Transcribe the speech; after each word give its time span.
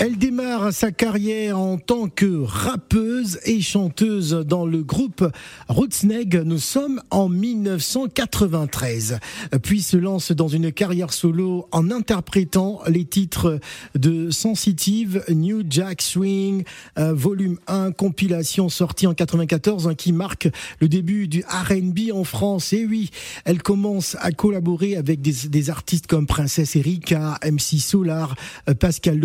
Elle 0.00 0.18
démarre 0.18 0.72
sa 0.72 0.90
carrière 0.90 1.58
en 1.58 1.78
tant 1.78 2.08
que 2.08 2.42
rappeuse 2.42 3.38
et 3.44 3.60
chanteuse 3.60 4.32
dans 4.32 4.66
le 4.66 4.82
groupe 4.82 5.24
Rootsneg. 5.68 6.42
Nous 6.44 6.58
sommes 6.58 7.00
en 7.10 7.28
1993. 7.28 9.20
Puis 9.62 9.82
se 9.82 9.96
lance 9.96 10.32
dans 10.32 10.48
une 10.48 10.72
carrière 10.72 11.12
solo 11.12 11.68
en 11.70 11.92
interprétant 11.92 12.80
les 12.88 13.04
titres 13.04 13.60
de 13.94 14.30
Sensitive, 14.30 15.24
New 15.28 15.62
Jack 15.70 16.02
Swing, 16.02 16.64
euh, 16.98 17.14
volume 17.14 17.58
1, 17.68 17.92
compilation 17.92 18.68
sortie 18.68 19.06
en 19.06 19.14
94 19.14 19.86
hein, 19.86 19.94
qui 19.94 20.12
marque 20.12 20.48
le 20.80 20.88
début 20.88 21.28
du 21.28 21.44
R&B 21.48 22.12
en 22.12 22.24
France. 22.24 22.72
Et 22.72 22.84
oui, 22.84 23.10
elle 23.44 23.62
commence 23.62 24.16
à 24.20 24.32
collaborer 24.32 24.96
avec 24.96 25.20
des, 25.22 25.70
artistes 25.70 26.08
comme 26.08 26.26
Princesse 26.26 26.74
Erika, 26.76 27.38
MC 27.44 27.78
Solar, 27.78 28.34
euh, 28.68 28.74
Pascal 28.74 29.20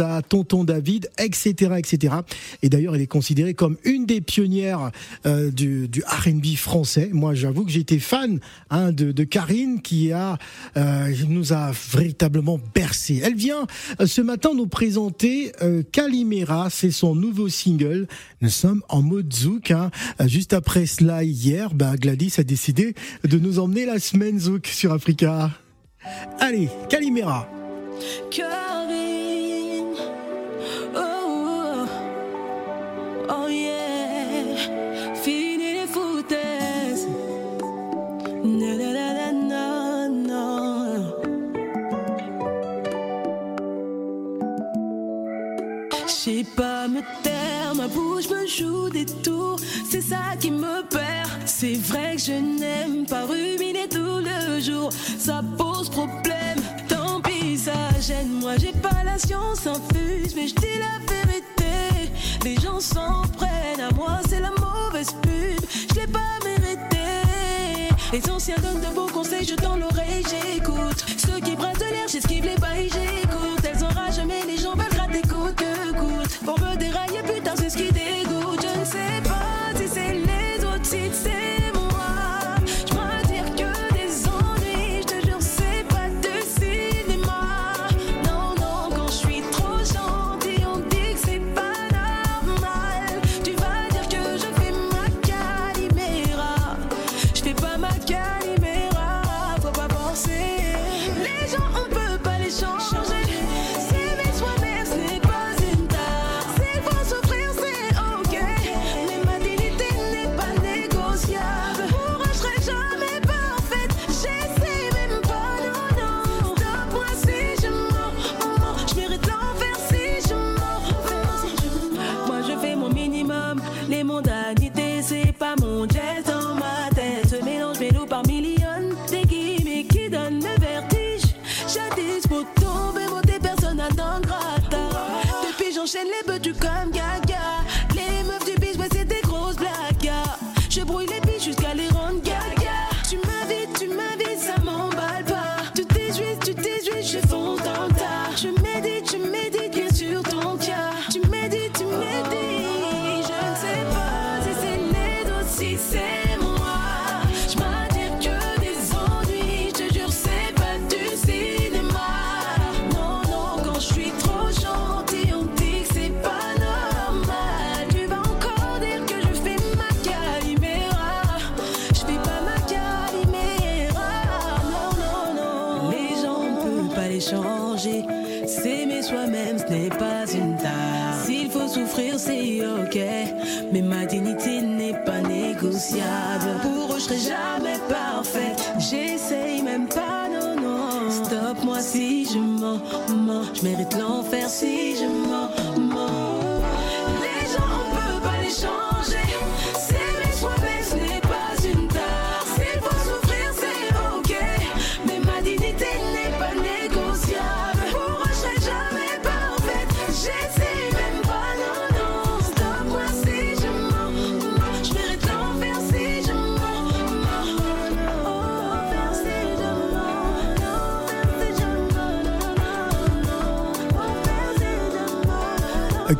À 0.00 0.22
Tonton 0.22 0.64
David, 0.64 1.10
etc., 1.18 1.74
etc. 1.78 2.16
Et 2.62 2.68
d'ailleurs, 2.68 2.94
elle 2.94 3.02
est 3.02 3.06
considérée 3.06 3.54
comme 3.54 3.76
une 3.84 4.06
des 4.06 4.20
pionnières 4.20 4.90
euh, 5.26 5.50
du, 5.50 5.88
R&B 6.06 6.56
français. 6.56 7.10
Moi, 7.12 7.34
j'avoue 7.34 7.64
que 7.64 7.70
j'étais 7.70 7.98
fan 7.98 8.40
hein, 8.70 8.92
de, 8.92 9.24
Karine, 9.24 9.80
qui 9.80 10.12
euh, 10.12 11.14
nous 11.28 11.52
a 11.52 11.72
véritablement 11.92 12.58
bercé. 12.74 13.20
Elle 13.22 13.34
vient 13.34 13.66
euh, 14.00 14.06
ce 14.06 14.20
matin 14.20 14.50
nous 14.54 14.66
présenter 14.66 15.52
euh, 15.62 15.82
Calimera, 15.92 16.68
c'est 16.70 16.90
son 16.90 17.14
nouveau 17.14 17.48
single. 17.48 18.06
Nous 18.40 18.48
sommes 18.48 18.82
en 18.88 19.02
mode 19.02 19.32
zouk. 19.32 19.70
Hein. 19.70 19.90
Juste 20.26 20.52
après 20.52 20.86
cela, 20.86 21.24
hier, 21.24 21.74
bah, 21.74 21.96
Gladys 21.96 22.34
a 22.38 22.42
décidé 22.42 22.94
de 23.24 23.38
nous 23.38 23.58
emmener 23.58 23.86
la 23.86 23.98
semaine 23.98 24.38
zouk 24.38 24.66
sur 24.66 24.92
Africa. 24.92 25.50
Allez, 26.40 26.68
Calimera. 26.88 27.48
Sais 46.26 46.44
pas 46.56 46.88
me 46.88 47.02
taire, 47.22 47.72
ma 47.76 47.86
bouche 47.86 48.28
me 48.28 48.44
joue 48.48 48.90
des 48.90 49.06
tours, 49.06 49.60
c'est 49.88 50.00
ça 50.00 50.34
qui 50.40 50.50
me 50.50 50.82
perd. 50.88 51.30
C'est 51.44 51.74
vrai 51.74 52.16
que 52.16 52.22
je 52.22 52.32
n'aime 52.32 53.06
pas 53.06 53.26
ruminer 53.26 53.88
tout 53.88 54.18
le 54.28 54.60
jour, 54.60 54.90
ça 55.18 55.40
pose 55.56 55.88
problème. 55.88 56.58
Tant 56.88 57.20
pis, 57.20 57.56
ça 57.56 57.78
gêne, 58.00 58.40
moi 58.40 58.54
j'ai 58.58 58.72
pas 58.72 59.04
la 59.04 59.16
science 59.18 59.68
infuse, 59.68 60.34
mais 60.34 60.48
je 60.48 60.54
dis 60.56 60.78
la 60.86 60.98
vérité. 61.14 62.10
Les 62.44 62.56
gens 62.56 62.80
s'en 62.80 63.22
prennent 63.36 63.84
à 63.88 63.94
moi, 63.94 64.18
c'est 64.28 64.40
la 64.40 64.50
mauvaise 64.50 65.12
pub, 65.22 65.64
je 65.90 66.00
l'ai 66.00 66.08
pas 66.08 66.34
mérité. 66.44 67.06
Les 68.12 68.28
anciens 68.30 68.56
donnent 68.64 68.80
de 68.80 68.92
beaux 68.96 69.12
conseils, 69.12 69.44
je 69.44 69.54
dans 69.54 69.76
l'oreille, 69.76 70.24
j'écoute. 70.24 71.04
Ceux 71.18 71.40
qui 71.40 71.54
brassent 71.54 71.78
de 71.78 71.84
l'air, 71.84 72.08
j'esquive 72.08 72.44
les 72.44 72.56
bails, 72.56 72.90
j'écoute. 72.90 73.25
Qui 77.76 77.92
dégoûte. 77.92 78.15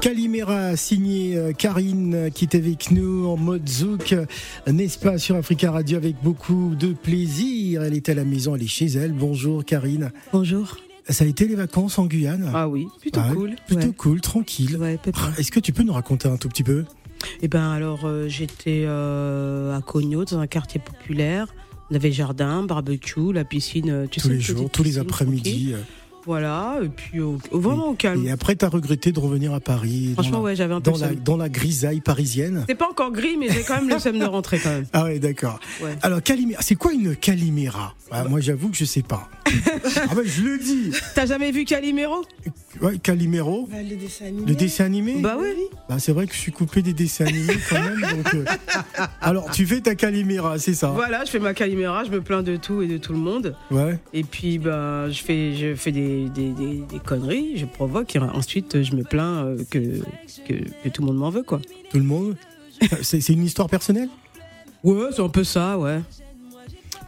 Calimera, 0.00 0.76
signé 0.76 1.37
euh, 1.37 1.52
Karine, 1.52 2.14
euh, 2.14 2.31
qui 2.31 2.44
est 2.44 2.54
avec 2.54 2.90
nous 2.90 3.26
en 3.26 3.37
mode 3.37 3.69
zouk, 3.69 4.12
euh, 4.12 4.26
n'est-ce 4.70 4.98
pas, 4.98 5.19
sur 5.19 5.37
Africa 5.37 5.70
Radio 5.72 5.96
avec 5.96 6.16
beaucoup 6.22 6.75
de 6.78 6.93
plaisir. 6.93 7.82
Elle 7.82 7.94
est 7.94 8.08
à 8.08 8.14
la 8.14 8.25
maison, 8.25 8.54
elle 8.54 8.62
est 8.62 8.66
chez 8.69 8.87
elle. 8.87 9.12
Bonjour 9.12 9.64
Karine. 9.64 10.12
Bonjour. 10.32 10.76
Ça 11.08 11.25
a 11.25 11.26
été 11.26 11.46
les 11.48 11.54
vacances 11.54 11.98
en 11.98 12.06
Guyane 12.06 12.50
Ah 12.54 12.69
oui, 12.69 12.87
plutôt 13.00 13.20
Ah 13.22 13.32
cool. 13.32 13.54
Plutôt 13.66 13.87
Ouais. 13.87 13.93
cool, 13.96 14.20
tranquille. 14.20 14.76
Ouais. 14.76 14.98
Ah, 15.14 15.31
Est-ce 15.38 15.50
que 15.52 15.60
tu 15.60 15.72
peux 15.72 15.82
nous 15.82 15.93
raconter 15.93 16.28
un 16.28 16.37
tout 16.37 16.49
petit 16.49 16.64
peu? 16.64 16.84
Eh 17.42 17.49
ben 17.49 17.70
alors 17.70 18.04
euh, 18.04 18.28
j'étais 18.28 18.84
euh, 18.87 19.76
à 19.76 19.81
Cogno 19.81 20.25
dans 20.25 20.38
un 20.38 20.46
quartier 20.46 20.81
populaire. 20.81 21.54
On 21.90 21.94
avait 21.94 22.12
jardin, 22.12 22.62
barbecue, 22.64 23.32
la 23.32 23.44
piscine. 23.44 24.06
Tu 24.10 24.20
tous 24.20 24.28
sais, 24.28 24.34
les 24.34 24.40
jours, 24.40 24.69
tous 24.70 24.82
les 24.82 24.99
après-midi. 24.99 25.75
Voilà, 26.26 26.78
et 26.82 26.88
puis 26.88 27.20
au- 27.20 27.38
vraiment 27.52 27.88
au 27.90 27.94
calme. 27.94 28.26
Et 28.26 28.31
après, 28.31 28.56
t'as 28.56 28.69
regretté 28.69 29.12
de 29.12 29.20
revenir 29.20 29.55
à 29.55 29.61
Paris. 29.61 30.11
Franchement, 30.14 30.38
la- 30.38 30.44
ouais, 30.44 30.56
j'avais 30.56 30.75
un 30.75 30.81
peu 30.81 30.90
dans 30.90 30.99
la, 30.99 31.14
dans 31.14 31.37
la 31.37 31.49
grisaille 31.49 32.00
parisienne. 32.00 32.64
C'est 32.69 32.75
pas 32.75 32.88
encore 32.90 33.12
gris, 33.12 33.37
mais 33.38 33.49
j'ai 33.49 33.62
quand 33.62 33.76
même 33.76 33.88
le 33.88 33.99
seum 34.00 34.19
de 34.19 34.25
rentrer 34.25 34.58
quand 34.58 34.70
même. 34.70 34.87
Ah 34.93 35.05
ouais, 35.05 35.19
d'accord. 35.20 35.61
Ouais. 35.81 35.96
Alors, 36.02 36.23
Calimera, 36.23 36.61
c'est 36.62 36.75
quoi 36.75 36.93
une 36.93 37.14
Calimera? 37.14 37.94
Ah, 38.11 38.25
Moi, 38.25 38.40
j'avoue 38.40 38.69
que 38.70 38.76
je 38.76 38.84
sais 38.84 39.02
pas. 39.02 39.28
ah 39.46 40.14
ben, 40.14 40.25
je 40.25 40.43
le 40.43 40.58
dis. 40.58 40.90
T'as 41.14 41.26
jamais 41.26 41.50
vu 41.52 41.64
Calimero? 41.64 42.25
Ouais, 42.82 42.99
Calimero, 42.99 43.67
Bah, 43.70 43.76
le 43.82 43.96
dessin 43.96 44.26
animé. 44.26 44.46
le 44.46 44.55
dessin 44.55 44.84
animé 44.84 45.14
Bah 45.20 45.37
oui. 45.40 45.46
Bah, 45.88 45.99
c'est 45.99 46.12
vrai 46.12 46.26
que 46.26 46.34
je 46.34 46.38
suis 46.38 46.52
coupé 46.52 46.82
des 46.82 46.93
dessins 46.93 47.26
animés 47.26 47.56
quand 47.69 47.81
même. 47.82 48.00
donc, 48.00 48.34
euh, 48.34 48.44
Alors, 49.20 49.50
tu 49.50 49.67
fais 49.67 49.81
ta 49.81 49.94
Calimera, 49.94 50.58
c'est 50.58 50.75
ça? 50.75 50.88
Voilà, 50.88 51.25
je 51.25 51.31
fais 51.31 51.38
ma 51.38 51.55
Calimera, 51.55 52.05
je 52.05 52.11
me 52.11 52.20
plains 52.20 52.43
de 52.43 52.56
tout 52.56 52.82
et 52.82 52.87
de 52.88 52.99
tout 52.99 53.12
le 53.12 53.19
monde. 53.19 53.55
Ouais. 53.70 53.99
Et 54.12 54.23
puis, 54.25 54.58
bah, 54.58 55.08
je 55.11 55.23
fais, 55.23 55.55
je 55.55 55.75
fais 55.75 55.93
des, 55.93 56.28
des, 56.28 56.50
des- 56.52 56.82
des 56.88 56.99
conneries, 56.99 57.56
je 57.56 57.67
provoque, 57.67 58.14
et 58.17 58.19
ensuite, 58.19 58.82
je 58.82 58.94
me 58.94 59.02
plains 59.05 59.46
euh, 59.46 59.58
que, 59.70 59.78
que, 60.46 60.55
que 60.84 60.88
tout 60.88 61.02
le 61.02 61.06
monde 61.06 61.17
m'en 61.19 61.31
veut, 61.31 61.43
quoi. 61.43 61.61
Tout 61.90 61.99
le 61.99 62.05
monde? 62.05 62.37
C'est 63.02 63.20
c'est 63.23 63.32
une 63.32 63.44
histoire 63.44 63.69
personnelle? 63.70 64.08
Ouais, 64.84 65.08
c'est 65.14 65.23
un 65.23 65.28
peu 65.31 65.44
ça, 65.44 65.78
ouais. 65.78 66.00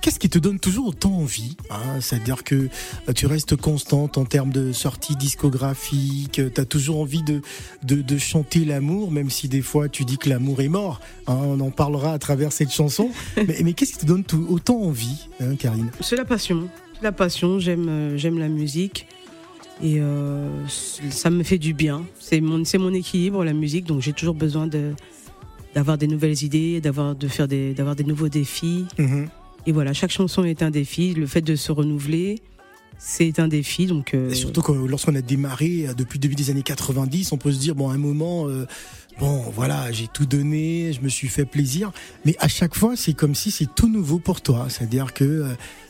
Qu'est-ce 0.01 0.19
qui 0.19 0.29
te 0.31 0.39
donne 0.39 0.59
toujours 0.61 0.89
autant 0.89 1.13
envie 1.13 1.57
hein 1.71 2.01
C'est-à-dire 2.01 2.45
que 2.45 2.69
euh, 3.09 3.13
tu 3.15 3.27
restes 3.27 3.57
constante 3.57 4.17
en 4.17 4.25
termes 4.25 4.51
de 4.53 4.73
sorties 4.73 5.17
discographiques, 5.17 6.41
tu 6.55 6.61
as 6.61 6.65
toujours 6.65 7.01
envie 7.01 7.23
de, 7.23 7.43
de, 7.83 7.97
de 8.03 8.19
chanter 8.19 8.65
l'amour, 8.65 9.11
même 9.11 9.29
si 9.31 9.49
des 9.49 9.61
fois 9.63 9.89
tu 9.89 10.05
dis 10.05 10.17
que 10.19 10.29
l'amour 10.29 10.61
est 10.61 10.69
mort. 10.69 11.01
hein, 11.27 11.35
on 11.43 11.61
en 11.61 11.71
parlera 11.71 12.13
à 12.13 12.19
travers 12.19 12.53
cette 12.53 12.71
chanson. 12.73 13.11
mais 13.37 13.59
mais 13.65 13.73
qu'est-ce 13.73 13.93
qui 13.95 13.99
te 13.99 14.07
donne 14.07 14.25
tout- 14.25 14.47
autant 14.49 14.81
envie, 14.81 15.29
hein, 15.41 15.57
Karine? 15.57 15.91
C'est 16.01 16.17
la 16.17 16.25
passion. 16.25 16.69
La 17.03 17.13
passion, 17.13 17.59
j'aime 17.59 17.89
euh, 17.89 18.17
j'aime 18.17 18.39
la 18.39 18.49
musique. 18.49 19.07
Et 19.83 19.97
euh, 20.01 20.49
ça 21.11 21.31
me 21.31 21.43
fait 21.45 21.59
du 21.59 21.73
bien. 21.75 22.05
C'est 22.19 22.41
mon, 22.41 22.65
c'est 22.65 22.79
mon 22.79 22.93
équilibre, 22.93 23.45
la 23.45 23.53
musique, 23.53 23.85
donc 23.87 24.01
j'ai 24.03 24.13
toujours 24.13 24.35
besoin 24.35 24.67
de 24.67 24.93
d'avoir 25.75 25.99
des 25.99 26.07
nouvelles 26.09 26.43
idées, 26.43 26.81
d'avoir 26.81 27.15
de 27.15 27.29
faire 27.29 27.47
des 27.47 27.75
d'avoir 27.75 27.95
des 27.95 28.05
nouveaux 28.05 28.29
défis. 28.29 28.87
Mhm. 28.99 29.29
Et 29.67 29.73
voilà, 29.73 29.93
chaque 29.93 30.11
chanson 30.11 30.45
est 30.45 30.63
un 30.63 30.71
défi. 30.71 31.15
Le 31.15 31.27
fait 31.27 31.43
de 31.43 31.57
se 31.57 31.73
renouveler, 31.73 32.41
c'est 32.99 33.39
un 33.39 33.49
défi. 33.49 33.89
Euh, 34.15 34.35
surtout 34.35 34.63
que 34.63 34.73
lorsqu'on 34.73 35.15
a 35.15 35.23
démarré 35.23 35.87
euh, 35.87 35.95
depuis 35.95 36.19
le 36.19 36.23
début 36.23 36.35
des 36.35 36.51
années 36.51 36.63
90, 36.63 37.33
on 37.33 37.39
peut 37.39 37.53
se 37.53 37.59
dire 37.59 37.75
bon 37.75 37.89
à 37.89 37.95
un 37.95 37.99
moment 37.99 38.49
euh, 38.49 38.67
bon 39.19 39.43
voilà 39.55 39.91
j'ai 39.93 40.07
tout 40.09 40.27
donné, 40.27 40.93
je 40.93 41.01
me 41.01 41.09
suis 41.09 41.29
fait 41.29 41.45
plaisir, 41.45 41.91
mais 42.25 42.37
à 42.39 42.49
chaque 42.49 42.75
fois 42.75 42.97
c'est 42.97 43.15
comme 43.15 43.35
si 43.35 43.51
c'est 43.51 43.73
tout 43.75 43.89
nouveau 43.89 44.19
pour 44.19 44.41
toi, 44.41 44.67
c'est-à-dire 44.69 45.13
que 45.13 45.47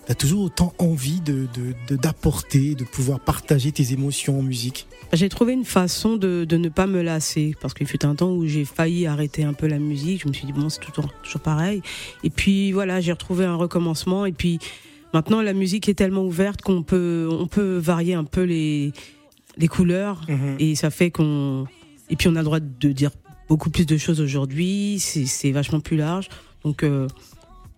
tu 0.07 0.13
as 0.13 0.15
toujours 0.15 0.43
autant 0.43 0.73
envie 0.79 1.21
de 1.21 1.47
de- 1.55 1.75
de- 1.89 1.97
d'apporter, 1.97 2.75
de, 2.75 2.85
pouvoir 2.85 3.21
partager 3.21 3.73
tes 3.73 3.93
émotions 3.93 4.39
en 4.39 4.43
musique. 4.43 4.87
J'ai 5.13 5.29
trouvé 5.29 5.53
une 5.55 5.65
façon 5.65 6.17
de, 6.17 6.45
de 6.47 6.57
ne 6.59 6.69
pas 6.69 6.87
me 6.87 7.01
lasser 7.03 7.55
parce 7.61 7.73
qu'il 7.75 7.87
fut 7.87 8.05
un 8.05 8.15
temps 8.15 8.31
où 8.33 8.47
j'ai 8.47 8.65
failli 8.65 9.07
arrêter 9.07 9.45
un 9.45 9.53
peu 9.55 9.67
la 9.67 9.79
musique. 9.79 10.23
Je 10.23 10.29
me 10.29 10.33
suis 10.33 10.47
dit 10.47 10.53
bon 10.53 10.69
c'est 10.69 10.81
toujours 10.81 11.13
toujours 11.23 11.41
pareil. 11.41 11.83
Et 12.25 12.31
puis 12.31 12.73
voilà 12.73 13.01
j'ai 13.01 13.13
retrouvé 13.13 13.45
un 13.45 13.55
recommencement 13.57 14.25
et 14.27 14.33
puis 14.33 14.59
maintenant 15.15 15.41
la 15.43 15.53
musique 15.55 15.89
est 15.89 15.95
tellement 15.95 16.25
ouverte 16.25 16.63
qu'on 16.63 16.83
peut 16.83 17.29
on 17.31 17.47
peut 17.47 17.77
varier 17.79 18.15
un 18.15 18.25
peu 18.25 18.43
les 18.43 18.93
les 19.57 19.69
couleurs 19.69 20.23
et 20.59 20.75
ça 20.77 20.89
fait 20.91 21.11
qu'on 21.11 21.67
et 22.11 22.17
puis 22.17 22.29
on 22.29 22.35
a 22.37 22.41
le 22.41 22.45
droit 22.45 22.61
de 22.61 22.93
dire 22.93 23.11
beaucoup 23.49 23.71
plus 23.71 23.87
de 23.87 23.97
choses 23.97 24.21
aujourd'hui. 24.21 24.99
C'est 25.01 25.53
vachement 25.53 25.81
plus 25.81 25.97
large 25.97 26.29
donc 26.65 26.83
euh, 26.83 27.07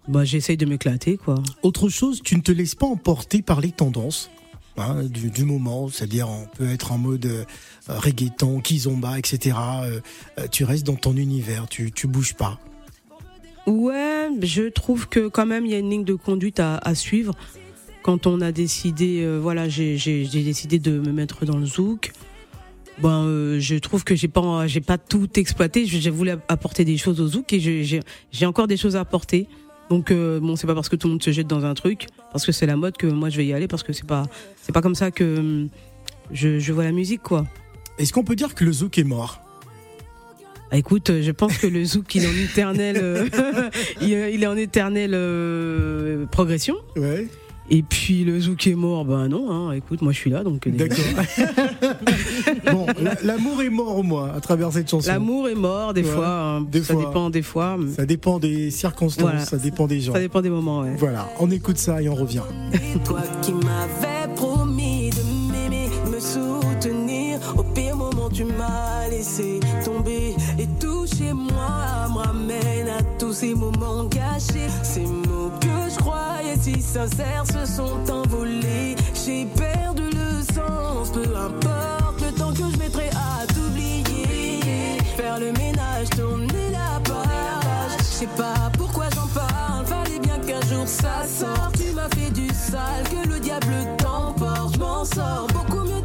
bah 0.09 0.25
j'essaye 0.25 0.57
de 0.57 0.67
m'éclater 0.67 1.17
quoi. 1.17 1.37
Autre 1.63 1.89
chose, 1.89 2.21
tu 2.25 2.35
ne 2.37 2.41
te 2.41 2.51
laisses 2.53 2.75
pas 2.75 2.87
emporter 2.87 3.43
par 3.43 3.61
les 3.61 3.71
tendances. 3.73 4.31
hein, 4.79 5.05
du, 5.05 5.31
du 5.31 5.45
moment, 5.45 5.89
c'est-à-dire 5.89 6.29
on 6.29 6.47
peut 6.57 6.69
être 6.71 6.93
en 6.93 6.99
mode 6.99 7.27
euh, 7.27 7.45
reggaeton, 7.89 8.61
kizomba, 8.61 9.19
etc. 9.19 9.57
Euh, 9.83 10.01
tu 10.51 10.65
restes 10.65 10.87
dans 10.87 10.97
ton 10.97 11.17
univers, 11.17 11.69
tu, 11.69 11.93
tu 11.93 12.07
bouges 12.07 12.35
pas. 12.35 12.59
Ouais, 13.67 14.29
je 14.43 14.69
trouve 14.69 15.09
que 15.09 15.29
quand 15.29 15.47
même 15.47 15.67
il 15.67 15.73
y 15.73 15.75
a 15.75 15.79
une 15.79 15.91
ligne 15.91 16.05
de 16.05 16.15
conduite 16.15 16.61
à, 16.61 16.79
à 16.79 16.95
suivre. 16.95 17.35
Quand 18.03 18.27
on 18.27 18.41
a 18.41 18.51
décidé, 18.51 19.21
euh, 19.23 19.39
voilà, 19.39 19.69
j'ai 19.69 19.97
décidé 20.27 20.79
de 20.79 20.99
me 20.99 21.13
mettre 21.13 21.45
dans 21.45 21.59
le 21.59 21.67
zouk. 21.67 22.13
Ben, 23.03 23.25
euh, 23.25 23.61
je 23.61 23.77
trouve 23.77 24.05
que 24.05 24.15
j'ai 24.15 24.29
pas, 24.29 24.67
j'ai 24.67 24.81
pas 24.81 24.99
tout 24.99 25.29
exploité. 25.39 25.87
J'ai 25.87 26.11
voulu 26.11 26.33
apporter 26.49 26.85
des 26.85 26.97
choses 26.97 27.21
au 27.21 27.27
zouk 27.27 27.53
et 27.53 27.61
j'ai 27.61 28.47
encore 28.47 28.67
des 28.67 28.77
choses 28.77 28.97
à 28.97 29.01
apporter. 29.01 29.47
Donc 29.91 30.13
euh, 30.13 30.39
bon, 30.39 30.55
c'est 30.55 30.69
pas 30.69 30.75
parce 30.75 30.89
que 30.89 30.97
tout 30.97 31.09
le 31.09 31.15
monde 31.15 31.23
se 31.23 31.33
jette 31.33 31.49
dans 31.49 31.65
un 31.65 31.75
truc, 31.75 32.07
parce 32.33 32.47
que 32.47 32.53
c'est 32.53 32.67
la 32.67 32.77
mode 32.77 32.97
que 32.97 33.09
moi 33.09 33.29
je 33.29 33.37
vais 33.37 33.47
y 33.47 33.53
aller, 33.53 33.67
parce 33.67 33.83
que 33.83 33.93
c'est 33.93 34.07
pas, 34.07 34.23
c'est 34.63 34.71
pas 34.71 34.83
comme 34.83 34.95
ça 34.95 35.11
que 35.11 35.39
hum, 35.39 35.69
je, 36.31 36.61
je 36.61 36.73
vois 36.73 36.85
la 36.85 36.93
musique 36.93 37.23
quoi. 37.23 37.45
Est-ce 37.99 38.13
qu'on 38.13 38.23
peut 38.23 38.37
dire 38.37 38.55
que 38.55 38.65
le 38.65 38.73
zouk 38.73 38.99
est 38.99 39.05
mort? 39.05 39.43
Ah, 40.71 40.79
écoute, 40.79 41.11
euh, 41.11 41.21
je 41.21 41.33
pense 41.33 41.59
que 41.59 41.67
le 41.67 41.85
zouk 41.85 42.15
il 42.15 42.25
est 42.25 42.29
en 42.29 42.45
éternelle, 42.45 42.99
euh, 43.03 43.29
il 44.01 44.13
est 44.13 44.33
il 44.33 44.45
est 44.45 44.47
en 44.47 44.57
éternelle 44.57 45.15
euh, 45.15 46.27
progression. 46.27 46.77
Ouais. 46.95 47.27
Et 47.73 47.83
puis 47.83 48.25
le 48.25 48.41
zouk 48.41 48.67
est 48.67 48.75
mort, 48.75 49.05
ben 49.05 49.29
non, 49.29 49.49
hein, 49.51 49.73
écoute, 49.73 50.03
moi 50.03 50.11
je 50.13 50.19
suis 50.19 50.31
là 50.31 50.43
donc. 50.43 50.67
euh, 50.67 50.71
D'accord. 50.71 51.05
bon, 52.73 52.87
la- 53.01 53.15
l'amour 53.23 53.63
est 53.63 53.71
mort 53.71 53.97
au 53.99 54.03
moins 54.03 54.31
à 54.35 54.41
travers 54.41 54.73
cette 54.73 54.91
chanson. 54.91 55.09
L'amour 55.09 55.49
est 55.49 55.55
mort 55.55 55.95
des 55.95 56.03
Ouais, 56.03 56.09
fois, 56.09 56.29
hein, 56.29 56.61
des 56.63 56.83
ça 56.83 56.95
fois. 56.95 57.05
dépend 57.05 57.31
des 57.31 57.43
fois, 57.43 57.77
Ça 57.97 58.07
dépend 58.07 58.39
des 58.39 58.71
circonstances, 58.73 59.23
Voilà. 59.23 59.45
ça 59.45 59.57
dépend 59.57 59.87
des 59.87 60.01
gens. 60.01 60.13
ça 60.13 60.19
dépend 60.21 60.41
des 60.43 60.51
moments, 60.51 60.81
ouais. 60.81 60.95
Voilà, 60.99 61.29
on 61.39 61.51
écoute 61.51 61.79
ça 61.79 62.03
et 62.03 62.09
on 62.09 62.15
revient. 62.15 62.43
Toi 63.05 63.21
qui 63.43 63.53
m'avais 63.53 64.35
promis 64.35 65.11
de 65.11 65.53
m'aimer, 65.53 65.89
me 66.13 66.19
soutenir. 66.19 67.39
Au 67.57 67.63
pire 67.63 67.97
moment, 67.97 68.29
tu 68.31 68.45
m'as 68.45 69.09
laissé 69.11 69.61
tomber. 69.85 70.35
Et 70.59 70.67
tout 70.81 71.07
chez 71.07 71.33
moi 71.33 72.09
me 72.13 72.19
ramène 72.19 72.89
à 72.99 73.03
tous 73.19 73.33
ces 73.33 73.55
moments 73.55 74.05
gâchés. 74.05 74.69
Ces 74.83 75.03
si 76.61 76.81
sincères 76.81 77.45
se 77.47 77.65
sont 77.65 78.11
envolés. 78.11 78.97
J'ai 79.15 79.47
perdu 79.47 80.03
le 80.11 80.43
sens, 80.55 81.11
peu 81.11 81.25
importe 81.37 82.21
le 82.21 82.33
temps 82.33 82.53
que 82.53 82.71
je 82.73 82.79
mettrai 82.79 83.09
à 83.11 83.47
t'oublier. 83.47 84.99
Faire 85.17 85.39
le 85.39 85.53
ménage, 85.53 86.11
tourner 86.11 86.71
la 86.71 87.01
page. 87.01 87.99
Je 87.99 88.05
sais 88.05 88.29
pas 88.37 88.71
pourquoi 88.77 89.07
j'en 89.15 89.29
parle, 89.29 89.87
fallait 89.87 90.19
bien 90.19 90.39
qu'un 90.39 90.61
jour 90.69 90.87
ça 90.87 91.27
sorte. 91.27 91.77
Tu 91.79 91.93
m'as 91.95 92.09
fait 92.11 92.31
du 92.31 92.49
sale, 92.49 93.05
que 93.11 93.29
le 93.29 93.41
diable 93.41 93.75
t'emporte. 93.99 94.75
Je 94.75 94.79
m'en 94.79 95.05
sors 95.05 95.47
beaucoup 95.53 95.85
mieux 95.85 96.03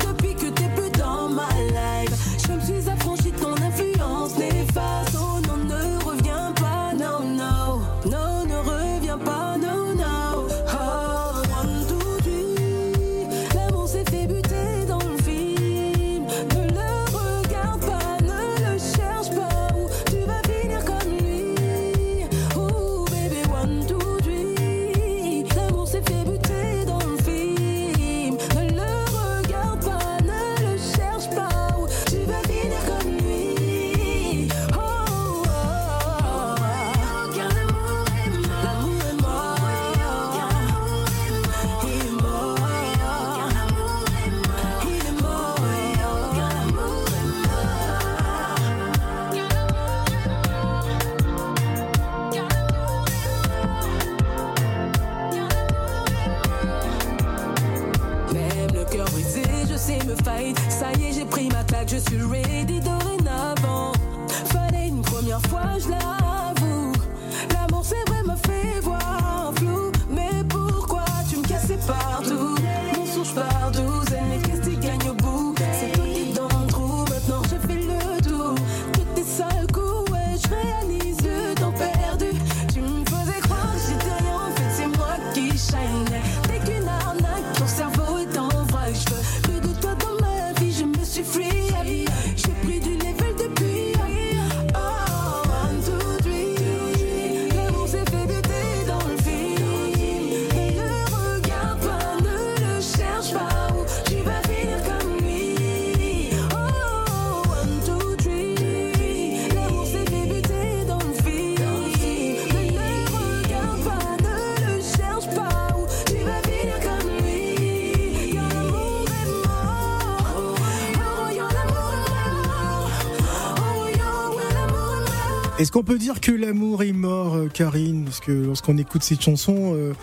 Est-ce 125.57 125.71
qu'on 125.71 125.83
peut 125.83 125.97
dire 125.97 126.19
que 126.19 126.33
l'amour 126.33 126.83
est 126.83 126.91
mort, 126.91 127.35
euh, 127.35 127.47
Karine? 127.47 128.03
Parce 128.03 128.19
que 128.19 128.31
lorsqu'on 128.33 128.77
écoute 128.77 129.03
cette 129.03 129.21
chanson, 129.21 129.73
euh, 129.75 129.93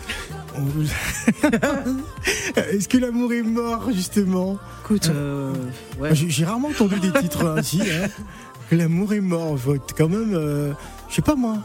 on- 0.57 1.47
est-ce 2.59 2.87
que 2.89 2.97
l'amour 2.97 3.31
est 3.33 3.43
mort 3.43 3.89
justement? 3.93 4.57
Écoute, 4.83 5.11
euh, 5.13 5.53
ouais. 5.99 6.09
J'ai 6.15 6.45
rarement 6.45 6.69
entendu 6.69 6.99
des 6.99 7.11
titres 7.11 7.45
ainsi. 7.45 7.81
Hein. 7.81 8.07
L'amour 8.71 9.13
est 9.13 9.21
mort, 9.21 9.55
être 9.75 9.93
quand 9.95 10.09
même, 10.09 10.33
euh, 10.33 10.71
je 11.09 11.15
sais 11.15 11.21
pas 11.21 11.35
moi. 11.35 11.57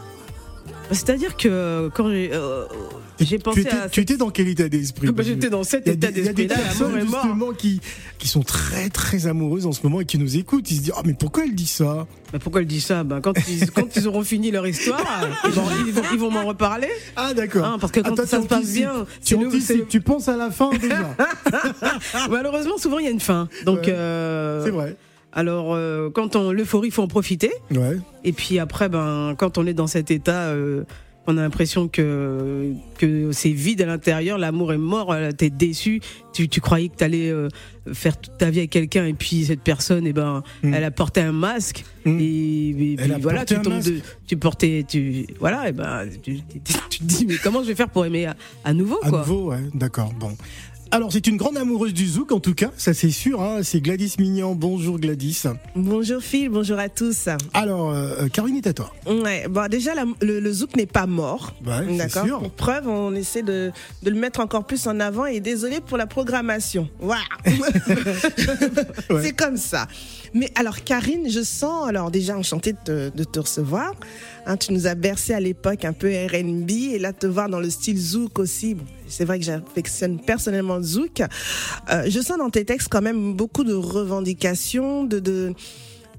C'est-à-dire 0.91 1.37
que 1.37 1.89
quand 1.93 2.09
j'ai 2.09 2.31
euh, 2.33 2.65
j'ai 3.19 3.37
tu 3.37 3.43
pensé 3.43 3.61
étais, 3.61 3.71
à. 3.75 3.89
tu 3.89 3.99
étais 4.01 4.17
dans 4.17 4.29
quel 4.29 4.47
état 4.47 4.69
d'esprit 4.69 5.11
Bah, 5.11 5.23
J'étais 5.23 5.49
dans 5.49 5.63
cet 5.63 5.87
état 5.87 6.09
des, 6.11 6.19
il 6.21 6.25
y 6.25 6.29
a 6.29 6.33
des 6.33 6.47
personnes 6.47 6.99
justement 7.01 7.51
qui, 7.53 7.81
qui 8.17 8.27
sont 8.27 8.41
très 8.43 8.89
très 8.89 9.27
amoureuses 9.27 9.65
en 9.65 9.71
ce 9.71 9.81
moment 9.83 10.01
et 10.01 10.05
qui 10.05 10.17
nous 10.17 10.37
écoutent. 10.37 10.69
Ils 10.71 10.77
se 10.77 10.81
disent 10.81 10.93
Ah, 10.95 11.01
mais 11.05 11.13
pourquoi 11.13 11.43
elle 11.45 11.53
dit 11.55 11.67
ça? 11.67 12.07
Mais 12.33 12.39
pourquoi 12.39 12.61
elle 12.61 12.67
dit 12.67 12.81
ça? 12.81 13.03
Bah, 13.03 13.19
quand, 13.21 13.33
ils, 13.47 13.69
quand 13.71 13.95
ils 13.95 14.07
auront 14.07 14.23
fini 14.23 14.51
leur 14.51 14.65
histoire, 14.67 15.03
ils 15.45 15.51
vont, 15.51 16.01
ils 16.13 16.19
m'en 16.19 16.45
reparler. 16.45 16.89
Ah, 17.15 17.33
d'accord. 17.33 17.65
Hein, 17.65 17.77
parce 17.79 17.91
que 17.91 17.99
quand 17.99 18.15
ça 18.15 18.41
se 18.41 18.47
passe 18.47 18.71
bien, 18.71 19.05
Tu, 19.23 19.37
le- 19.37 19.49
le- 19.49 19.85
tu 19.87 20.01
penses 20.01 20.27
à 20.27 20.37
la 20.37 20.49
fin 20.51 20.69
déjà. 20.71 21.15
Malheureusement, 22.29 22.77
souvent 22.77 22.99
il 22.99 23.05
y 23.05 23.07
a 23.07 23.11
une 23.11 23.19
fin. 23.19 23.47
Donc, 23.65 23.79
Ouais. 23.79 23.89
euh, 23.89 24.63
C'est 24.65 24.71
vrai. 24.71 24.95
Alors 25.33 25.73
euh, 25.73 26.09
quand 26.09 26.35
on 26.35 26.51
l'euphorie, 26.51 26.89
il 26.89 26.91
faut 26.91 27.03
en 27.03 27.07
profiter. 27.07 27.51
Ouais. 27.71 27.97
Et 28.23 28.33
puis 28.33 28.59
après, 28.59 28.89
ben, 28.89 29.35
quand 29.37 29.57
on 29.57 29.65
est 29.67 29.73
dans 29.73 29.87
cet 29.87 30.11
état, 30.11 30.47
euh, 30.49 30.83
on 31.27 31.37
a 31.37 31.41
l'impression 31.41 31.87
que, 31.87 32.73
que 32.97 33.31
c'est 33.31 33.51
vide 33.51 33.83
à 33.83 33.85
l'intérieur, 33.85 34.39
l'amour 34.39 34.73
est 34.73 34.79
mort, 34.79 35.11
euh, 35.11 35.29
t'es 35.31 35.51
déçu, 35.51 36.01
tu, 36.33 36.49
tu 36.49 36.59
croyais 36.59 36.89
que 36.89 36.95
t'allais 36.95 37.29
euh, 37.29 37.49
faire 37.93 38.17
toute 38.19 38.35
ta 38.39 38.49
vie 38.49 38.59
avec 38.59 38.71
quelqu'un 38.71 39.05
et 39.05 39.13
puis 39.13 39.45
cette 39.45 39.61
personne, 39.61 40.07
eh 40.07 40.13
ben, 40.13 40.41
Mm. 40.63 40.73
elle 40.73 40.83
a 40.83 40.91
porté 40.91 41.21
un 41.21 41.31
masque 41.31 41.83
Mm. 42.05 42.17
et, 42.19 42.95
puis 42.97 43.21
voilà, 43.21 43.45
tu 43.45 43.61
tombes 43.61 43.83
de, 43.83 43.95
tu 44.25 44.37
portais, 44.37 44.85
tu, 44.87 45.27
voilà, 45.39 45.69
et 45.69 45.71
ben, 45.73 46.07
tu, 46.23 46.37
tu- 46.41 46.73
tu 46.89 46.99
te 46.99 47.03
dis, 47.03 47.25
mais 47.27 47.35
comment 47.43 47.61
je 47.61 47.67
vais 47.67 47.75
faire 47.75 47.89
pour 47.89 48.05
aimer 48.05 48.25
à, 48.25 48.35
à 48.63 48.73
nouveau, 48.73 48.97
À 49.03 49.09
quoi? 49.09 49.19
nouveau, 49.19 49.51
ouais. 49.51 49.59
D'accord. 49.75 50.11
Bon. 50.19 50.31
Alors, 50.91 51.11
c'est 51.13 51.27
une 51.27 51.37
grande 51.37 51.55
amoureuse 51.55 51.93
du 51.93 52.07
zouk, 52.07 52.31
en 52.31 52.39
tout 52.39 52.55
cas, 52.55 52.71
ça 52.75 52.95
c'est 52.95 53.11
sûr. 53.11 53.43
Hein. 53.43 53.59
C'est 53.61 53.79
Gladys 53.79 54.15
Mignon. 54.17 54.55
Bonjour 54.55 54.97
Gladys. 54.97 55.43
Bonjour 55.75 56.19
Phil, 56.19 56.49
bonjour 56.49 56.79
à 56.79 56.89
tous. 56.89 57.29
Alors, 57.53 57.91
euh, 57.91 58.27
Karine 58.33 58.55
est 58.57 58.65
à 58.65 58.73
toi. 58.73 58.91
Ouais, 59.05 59.45
bon 59.47 59.69
déjà 59.69 59.93
la- 59.93 60.05
le, 60.21 60.39
le 60.39 60.51
zouk 60.51 60.75
n'est 60.75 60.87
pas 60.87 61.05
mort. 61.05 61.53
Ouais, 61.63 61.95
D'accord. 61.95 62.39
Pour 62.39 62.49
preuve, 62.51 62.87
on 62.87 63.13
essaie 63.13 63.43
de, 63.43 63.71
de 64.01 64.09
le 64.09 64.15
mettre 64.19 64.39
encore 64.39 64.65
plus 64.65 64.87
en 64.87 64.99
avant 64.99 65.27
et 65.27 65.39
désolé 65.39 65.79
pour 65.79 65.95
la 65.97 66.07
programmation. 66.07 66.89
Ouais. 69.09 69.21
C'est 69.23 69.35
comme 69.35 69.57
ça. 69.57 69.87
Mais 70.33 70.49
alors 70.55 70.83
Karine, 70.83 71.29
je 71.29 71.41
sens 71.43 71.87
alors 71.87 72.09
déjà 72.11 72.35
enchantée 72.37 72.73
de, 72.73 72.77
te- 73.09 73.15
de 73.17 73.23
te 73.23 73.39
recevoir. 73.39 73.93
Hein, 74.47 74.57
tu 74.57 74.73
nous 74.73 74.87
as 74.87 74.95
bercé 74.95 75.33
à 75.33 75.39
l'époque 75.39 75.85
un 75.85 75.93
peu 75.93 76.07
R&B 76.09 76.69
et 76.93 76.99
là 76.99 77.13
te 77.13 77.27
voir 77.27 77.49
dans 77.49 77.59
le 77.59 77.69
style 77.69 77.97
zouk 77.99 78.39
aussi. 78.39 78.75
Bon, 78.75 78.83
c'est 79.09 79.25
vrai 79.25 79.39
que 79.39 79.45
j'affectionne 79.45 80.19
personnellement 80.19 80.77
le 80.77 80.83
zouk. 80.83 81.21
Euh, 81.91 82.03
je 82.07 82.19
sens 82.21 82.37
dans 82.37 82.49
tes 82.49 82.65
textes 82.65 82.87
quand 82.89 83.01
même 83.01 83.33
beaucoup 83.33 83.63
de 83.63 83.73
revendications, 83.73 85.03
de, 85.03 85.19
de 85.19 85.53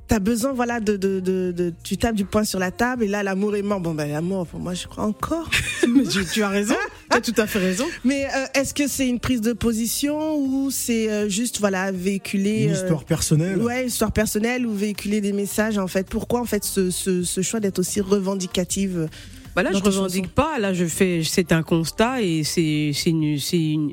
T'as 0.08 0.18
besoin, 0.18 0.52
voilà, 0.52 0.80
de, 0.80 0.96
de, 0.96 1.20
de, 1.20 1.52
de- 1.52 1.72
tu 1.84 1.96
tapes 1.96 2.16
du 2.16 2.24
poing 2.24 2.42
sur 2.42 2.58
la 2.58 2.72
table 2.72 3.04
et 3.04 3.06
là, 3.06 3.22
l'amour 3.22 3.54
est 3.54 3.62
mort. 3.62 3.78
Bon, 3.78 3.94
ben, 3.94 4.10
l'amour, 4.10 4.44
pour 4.44 4.58
moi, 4.58 4.74
je 4.74 4.88
crois 4.88 5.04
encore. 5.04 5.48
Mais 5.88 6.02
tu, 6.02 6.24
tu 6.26 6.42
as 6.42 6.48
raison, 6.48 6.74
tu 7.12 7.16
as 7.16 7.20
tout 7.20 7.34
à 7.36 7.46
fait 7.46 7.60
raison. 7.60 7.86
Mais 8.02 8.24
euh, 8.24 8.46
est-ce 8.54 8.74
que 8.74 8.88
c'est 8.88 9.06
une 9.06 9.20
prise 9.20 9.40
de 9.40 9.52
position 9.52 10.36
ou 10.36 10.72
c'est 10.72 11.08
euh, 11.08 11.28
juste, 11.28 11.60
voilà, 11.60 11.92
véhiculer. 11.92 12.64
Une 12.64 12.70
euh, 12.70 12.74
histoire 12.74 13.04
personnelle. 13.04 13.58
Ouais, 13.62 13.86
histoire 13.86 14.10
personnelle 14.10 14.66
ou 14.66 14.74
véhiculer 14.74 15.20
des 15.20 15.32
messages, 15.32 15.78
en 15.78 15.86
fait? 15.86 16.08
Pourquoi, 16.08 16.40
en 16.40 16.44
fait, 16.44 16.64
ce, 16.64 16.90
ce, 16.90 17.22
ce 17.22 17.40
choix 17.40 17.60
d'être 17.60 17.78
aussi 17.78 18.00
revendicative 18.00 19.08
Bah 19.54 19.62
là, 19.62 19.70
je 19.72 19.78
tes 19.78 19.88
revendique 19.88 20.32
pas. 20.34 20.58
Là, 20.58 20.72
je 20.72 20.84
fais. 20.84 21.22
C'est 21.24 21.52
un 21.52 21.62
constat 21.62 22.22
et 22.22 22.44
c'est 22.44 22.92
c'est 22.94 23.10
une 23.10 23.38
c'est 23.38 23.72
une. 23.72 23.92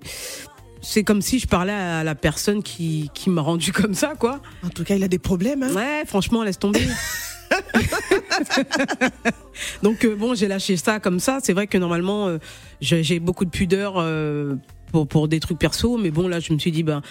C'est 0.81 1.03
comme 1.03 1.21
si 1.21 1.39
je 1.39 1.47
parlais 1.47 1.73
à 1.73 2.03
la 2.03 2.15
personne 2.15 2.61
qui, 2.63 3.09
qui 3.13 3.29
m'a 3.29 3.41
rendu 3.41 3.71
comme 3.73 3.93
ça, 3.93 4.13
quoi. 4.17 4.39
En 4.63 4.69
tout 4.69 4.83
cas, 4.83 4.95
il 4.95 5.03
a 5.03 5.07
des 5.07 5.19
problèmes, 5.19 5.63
hein. 5.63 5.73
Ouais, 5.73 6.03
franchement, 6.05 6.43
laisse 6.43 6.59
tomber. 6.59 6.81
Donc 9.83 10.05
euh, 10.05 10.15
bon, 10.15 10.35
j'ai 10.35 10.47
lâché 10.47 10.77
ça 10.77 10.99
comme 10.99 11.19
ça. 11.19 11.39
C'est 11.41 11.53
vrai 11.53 11.67
que 11.67 11.77
normalement, 11.77 12.27
euh, 12.27 12.37
j'ai 12.79 13.19
beaucoup 13.19 13.45
de 13.45 13.49
pudeur 13.49 13.95
euh, 13.97 14.55
pour 14.91 15.07
pour 15.07 15.27
des 15.27 15.39
trucs 15.39 15.59
perso, 15.59 15.97
mais 15.97 16.11
bon 16.11 16.27
là, 16.27 16.39
je 16.39 16.53
me 16.53 16.59
suis 16.59 16.71
dit 16.71 16.83
ben. 16.83 17.01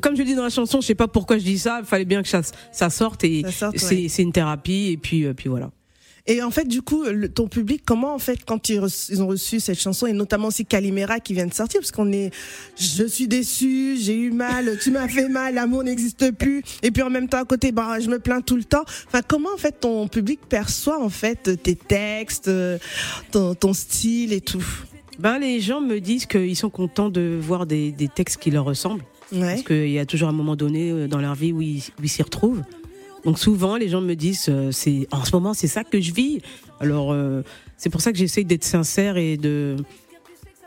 Comme 0.00 0.16
je 0.16 0.22
dis 0.22 0.34
dans 0.34 0.44
la 0.44 0.48
chanson, 0.48 0.80
je 0.80 0.86
sais 0.86 0.94
pas 0.94 1.08
pourquoi 1.08 1.36
je 1.36 1.44
dis 1.44 1.58
ça. 1.58 1.80
Il 1.80 1.84
fallait 1.84 2.06
bien 2.06 2.22
que 2.22 2.28
ça, 2.28 2.40
ça 2.72 2.88
sorte 2.88 3.22
et 3.22 3.42
Ça 3.42 3.50
sorte, 3.50 3.76
c'est 3.76 3.96
ouais. 3.96 4.22
une 4.22 4.32
thérapie 4.32 4.88
et 4.92 4.96
puis 4.96 5.30
puis 5.34 5.50
voilà. 5.50 5.70
Et 6.26 6.42
en 6.42 6.50
fait, 6.50 6.64
du 6.66 6.80
coup, 6.80 7.04
le- 7.04 7.28
ton 7.28 7.48
public, 7.48 7.82
comment 7.84 8.14
en 8.14 8.18
fait, 8.18 8.38
quand 8.46 8.70
ils, 8.70 8.80
ont 8.80 9.26
reçu 9.26 9.60
cette 9.60 9.78
chanson, 9.78 10.06
et 10.06 10.14
notamment 10.14 10.48
aussi 10.48 10.64
Calimera 10.64 11.20
qui 11.20 11.34
vient 11.34 11.46
de 11.46 11.52
sortir, 11.52 11.80
parce 11.80 11.90
qu'on 11.92 12.10
est, 12.12 12.30
je 12.78 13.04
suis 13.04 13.28
déçu, 13.28 13.96
j'ai 14.00 14.16
eu 14.16 14.30
mal, 14.30 14.78
tu 14.82 14.90
m'as 14.90 15.06
fait 15.06 15.28
mal, 15.28 15.54
l'amour 15.54 15.84
n'existe 15.84 16.30
plus, 16.32 16.62
et 16.82 16.90
puis 16.90 17.02
en 17.02 17.10
même 17.10 17.28
temps 17.28 17.42
à 17.42 17.44
côté, 17.44 17.72
bah, 17.72 18.00
je 18.00 18.08
me 18.08 18.18
plains 18.18 18.40
tout 18.40 18.56
le 18.56 18.64
temps. 18.64 18.84
Enfin, 19.06 19.20
comment 19.26 19.50
en 19.54 19.58
fait 19.58 19.80
ton 19.80 20.08
public 20.08 20.40
perçoit 20.48 20.98
en 21.02 21.10
fait 21.10 21.62
tes 21.62 21.76
textes, 21.76 22.48
euh, 22.48 22.78
ton, 23.30 23.54
ton 23.54 23.74
style 23.74 24.32
et 24.32 24.40
tout? 24.40 24.64
Ben 25.18 25.38
les 25.38 25.60
gens 25.60 25.82
me 25.82 26.00
disent 26.00 26.24
qu'ils 26.26 26.56
sont 26.56 26.70
contents 26.70 27.10
de 27.10 27.38
voir 27.38 27.66
des, 27.66 27.92
des 27.92 28.08
textes 28.08 28.38
qui 28.38 28.50
leur 28.50 28.64
ressemblent. 28.64 29.04
Ouais. 29.30 29.40
Parce 29.40 29.62
qu'il 29.62 29.90
y 29.90 29.98
a 29.98 30.06
toujours 30.06 30.28
un 30.30 30.32
moment 30.32 30.56
donné 30.56 30.90
euh, 30.90 31.06
dans 31.06 31.18
leur 31.20 31.34
vie 31.34 31.52
où 31.52 31.60
ils 31.60 31.82
s'y 32.06 32.22
retrouvent. 32.22 32.62
Donc 33.24 33.38
souvent, 33.38 33.76
les 33.76 33.88
gens 33.88 34.00
me 34.00 34.14
disent, 34.14 34.46
euh, 34.48 34.70
c'est 34.70 35.06
en 35.10 35.24
ce 35.24 35.32
moment, 35.34 35.54
c'est 35.54 35.66
ça 35.66 35.82
que 35.84 36.00
je 36.00 36.12
vis. 36.12 36.40
Alors, 36.80 37.12
euh, 37.12 37.42
c'est 37.76 37.90
pour 37.90 38.00
ça 38.00 38.12
que 38.12 38.18
j'essaye 38.18 38.44
d'être 38.44 38.64
sincère 38.64 39.16
et 39.16 39.36
de... 39.36 39.76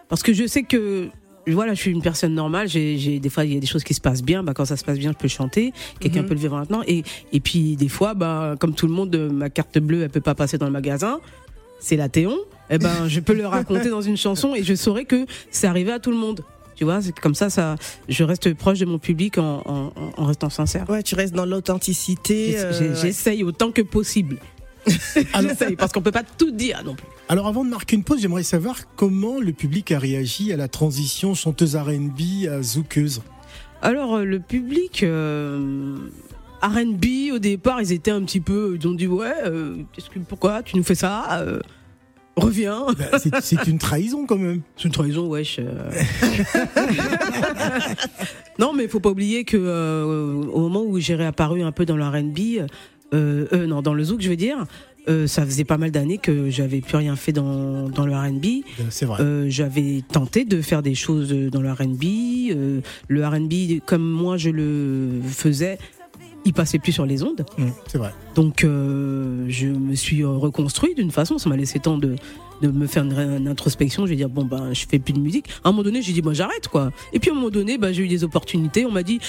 Parce 0.09 0.23
que 0.23 0.33
je 0.33 0.47
sais 0.47 0.63
que, 0.63 1.09
voilà, 1.47 1.73
je 1.73 1.81
suis 1.81 1.91
une 1.91 2.01
personne 2.01 2.33
normale. 2.33 2.67
J'ai, 2.67 3.19
des 3.19 3.29
fois, 3.29 3.45
il 3.45 3.53
y 3.53 3.57
a 3.57 3.59
des 3.59 3.67
choses 3.67 3.83
qui 3.83 3.93
se 3.93 4.01
passent 4.01 4.23
bien. 4.23 4.41
Bah, 4.43 4.53
quand 4.55 4.65
ça 4.65 4.75
se 4.77 4.83
passe 4.83 4.97
bien, 4.97 5.11
je 5.11 5.17
peux 5.17 5.27
chanter. 5.27 5.71
Quelqu'un 5.99 6.21
Mhm. 6.21 6.27
peut 6.27 6.33
le 6.33 6.39
vivre 6.39 6.57
maintenant. 6.57 6.81
Et, 6.87 7.03
et 7.31 7.39
puis, 7.39 7.75
des 7.75 7.89
fois, 7.89 8.13
bah, 8.13 8.55
comme 8.59 8.73
tout 8.73 8.87
le 8.87 8.93
monde, 8.93 9.13
euh, 9.15 9.29
ma 9.29 9.49
carte 9.49 9.77
bleue, 9.79 10.01
elle 10.03 10.09
peut 10.09 10.21
pas 10.21 10.35
passer 10.35 10.57
dans 10.57 10.65
le 10.65 10.71
magasin. 10.71 11.19
C'est 11.79 11.95
la 11.97 12.09
Théon. 12.09 12.37
Eh 12.69 12.79
ben, 12.79 13.07
je 13.07 13.19
peux 13.19 13.33
le 13.33 13.45
raconter 13.47 13.89
dans 13.89 14.01
une 14.01 14.17
chanson 14.17 14.55
et 14.55 14.63
je 14.63 14.73
saurais 14.73 15.05
que 15.05 15.25
c'est 15.51 15.67
arrivé 15.67 15.91
à 15.91 15.99
tout 15.99 16.11
le 16.11 16.17
monde. 16.17 16.41
Tu 16.77 16.84
vois, 16.84 17.01
c'est 17.01 17.17
comme 17.19 17.34
ça, 17.36 17.50
ça, 17.50 17.75
je 18.07 18.24
reste 18.24 18.53
proche 18.53 18.77
de 18.79 18.86
mon 18.86 19.00
public 19.00 19.39
en, 19.39 19.63
en, 19.65 19.91
en 20.15 20.25
restant 20.25 20.51
sincère. 20.51 20.88
Ouais, 20.89 21.01
tu 21.01 21.15
restes 21.15 21.34
dans 21.34 21.46
l'authenticité. 21.46 22.53
Euh, 22.57 22.91
ouais. 22.91 22.96
J'essaye 23.01 23.43
autant 23.43 23.72
que 23.72 23.81
possible. 23.81 24.38
J'essaye, 24.88 25.75
parce 25.75 25.91
qu'on 25.91 26.01
peut 26.01 26.12
pas 26.12 26.24
tout 26.24 26.51
dire 26.51 26.84
non 26.86 26.96
plus. 26.96 27.07
Alors 27.29 27.48
avant 27.48 27.65
de 27.65 27.69
marquer 27.69 27.96
une 27.96 28.03
pause, 28.03 28.22
j'aimerais 28.22 28.43
savoir 28.43 28.77
comment 28.96 29.39
le 29.39 29.51
public 29.53 29.91
a 29.91 30.00
réagi 30.00 30.53
à 30.53 30.55
la 30.55 30.67
transition 30.67 31.34
chanteuse 31.34 31.75
R&B 31.75 32.48
à 32.50 32.62
zoukeuse. 32.62 33.22
Alors, 33.81 34.15
euh, 34.17 34.24
le 34.24 34.39
public, 34.39 35.03
euh, 35.03 35.98
RB, 36.62 37.34
au 37.34 37.39
départ, 37.39 37.81
ils 37.81 37.91
étaient 37.91 38.12
un 38.12 38.22
petit 38.24 38.39
peu. 38.39 38.77
Ils 38.79 38.88
ont 38.88 38.93
dit 38.93 39.07
Ouais, 39.07 39.34
euh, 39.46 39.77
qu'est-ce 39.93 40.10
que, 40.10 40.19
pourquoi 40.19 40.63
tu 40.63 40.77
nous 40.77 40.84
fais 40.84 40.96
ça 40.96 41.41
Euh, 41.41 41.60
Reviens. 42.38 42.86
Bah, 42.98 43.20
c'est- 43.20 43.67
une 43.67 43.79
trahison 43.79 44.25
quand 44.25 44.38
même. 44.38 44.62
C'est 44.77 44.86
une 44.86 44.91
trahison, 44.94 45.27
wesh. 45.27 45.60
euh. 45.60 45.89
non, 48.60 48.74
mais 48.74 48.84
il 48.84 48.89
faut 48.89 49.00
pas 49.00 49.10
oublier 49.10 49.44
que 49.44 49.58
euh, 49.58 50.03
au 50.06 50.60
moment 50.62 50.84
où 50.84 51.00
j'ai 51.00 51.15
réapparu 51.15 51.62
un 51.63 51.72
peu 51.72 51.86
dans 51.86 51.98
le 51.98 52.03
R&B, 52.03 52.67
euh, 53.13 53.67
non, 53.67 53.82
dans 53.82 53.94
le 53.94 54.03
zouk, 54.03 54.22
je 54.22 54.29
veux 54.29 54.36
dire, 54.36 54.65
ça 55.25 55.46
faisait 55.46 55.63
pas 55.63 55.77
mal 55.77 55.91
d'années 55.91 56.17
que 56.17 56.50
j'avais 56.50 56.82
plus 56.82 56.98
rien 56.98 57.15
fait 57.15 57.32
dans, 57.32 57.88
dans 57.89 58.06
le 58.06 58.13
R&B. 58.13 58.63
C'est 58.89 59.06
vrai. 59.06 59.50
J'avais 59.50 60.03
tenté 60.12 60.44
de 60.46 60.62
faire 60.62 60.82
des 60.82 60.96
choses 60.96 61.34
dans 61.34 61.62
le 61.62 61.72
R&B. 61.72 62.82
le 63.08 63.25
R&B, 63.25 63.82
comme 63.86 64.08
moi 64.10 64.38
je 64.38 64.50
le 64.50 65.22
faisais, 65.25 65.77
il 66.46 66.53
passait 66.53 66.79
plus 66.79 66.91
sur 66.91 67.06
les 67.06 67.24
ondes. 67.24 67.46
Mmh, 67.58 67.67
c'est 67.88 67.98
vrai. 67.98 68.13
Donc 68.36 68.63
euh, 68.63 69.46
je 69.50 69.67
me 69.67 69.96
suis 69.96 70.24
reconstruit 70.24 70.96
d'une 70.96 71.12
façon, 71.12 71.38
ça 71.38 71.50
m'a 71.50 71.58
laissé 71.58 71.79
temps 71.79 71.98
de, 71.98 72.15
de 72.62 72.67
me 72.70 72.88
faire 72.88 73.03
une, 73.03 73.13
une 73.13 73.48
introspection, 73.48 74.06
je 74.06 74.12
vais 74.12 74.15
dire 74.15 74.29
bon 74.29 74.46
ben 74.46 74.74
je 74.74 74.86
fais 74.88 75.00
plus 75.00 75.13
de 75.13 75.20
musique. 75.20 75.48
À 75.63 75.70
un 75.70 75.72
moment 75.72 75.84
donné, 75.84 76.01
j'ai 76.01 76.13
dit 76.13 76.22
moi 76.22 76.34
j'arrête 76.34 76.67
quoi. 76.67 76.91
Et 77.13 77.20
puis 77.20 77.29
à 77.29 77.34
un 77.34 77.36
moment 77.36 77.50
donné, 77.50 77.77
ben, 77.77 77.91
j'ai 77.91 78.03
eu 78.03 78.08
des 78.08 78.24
opportunités, 78.24 78.86
on 78.86 78.91
m'a 78.91 79.03
dit 79.03 79.20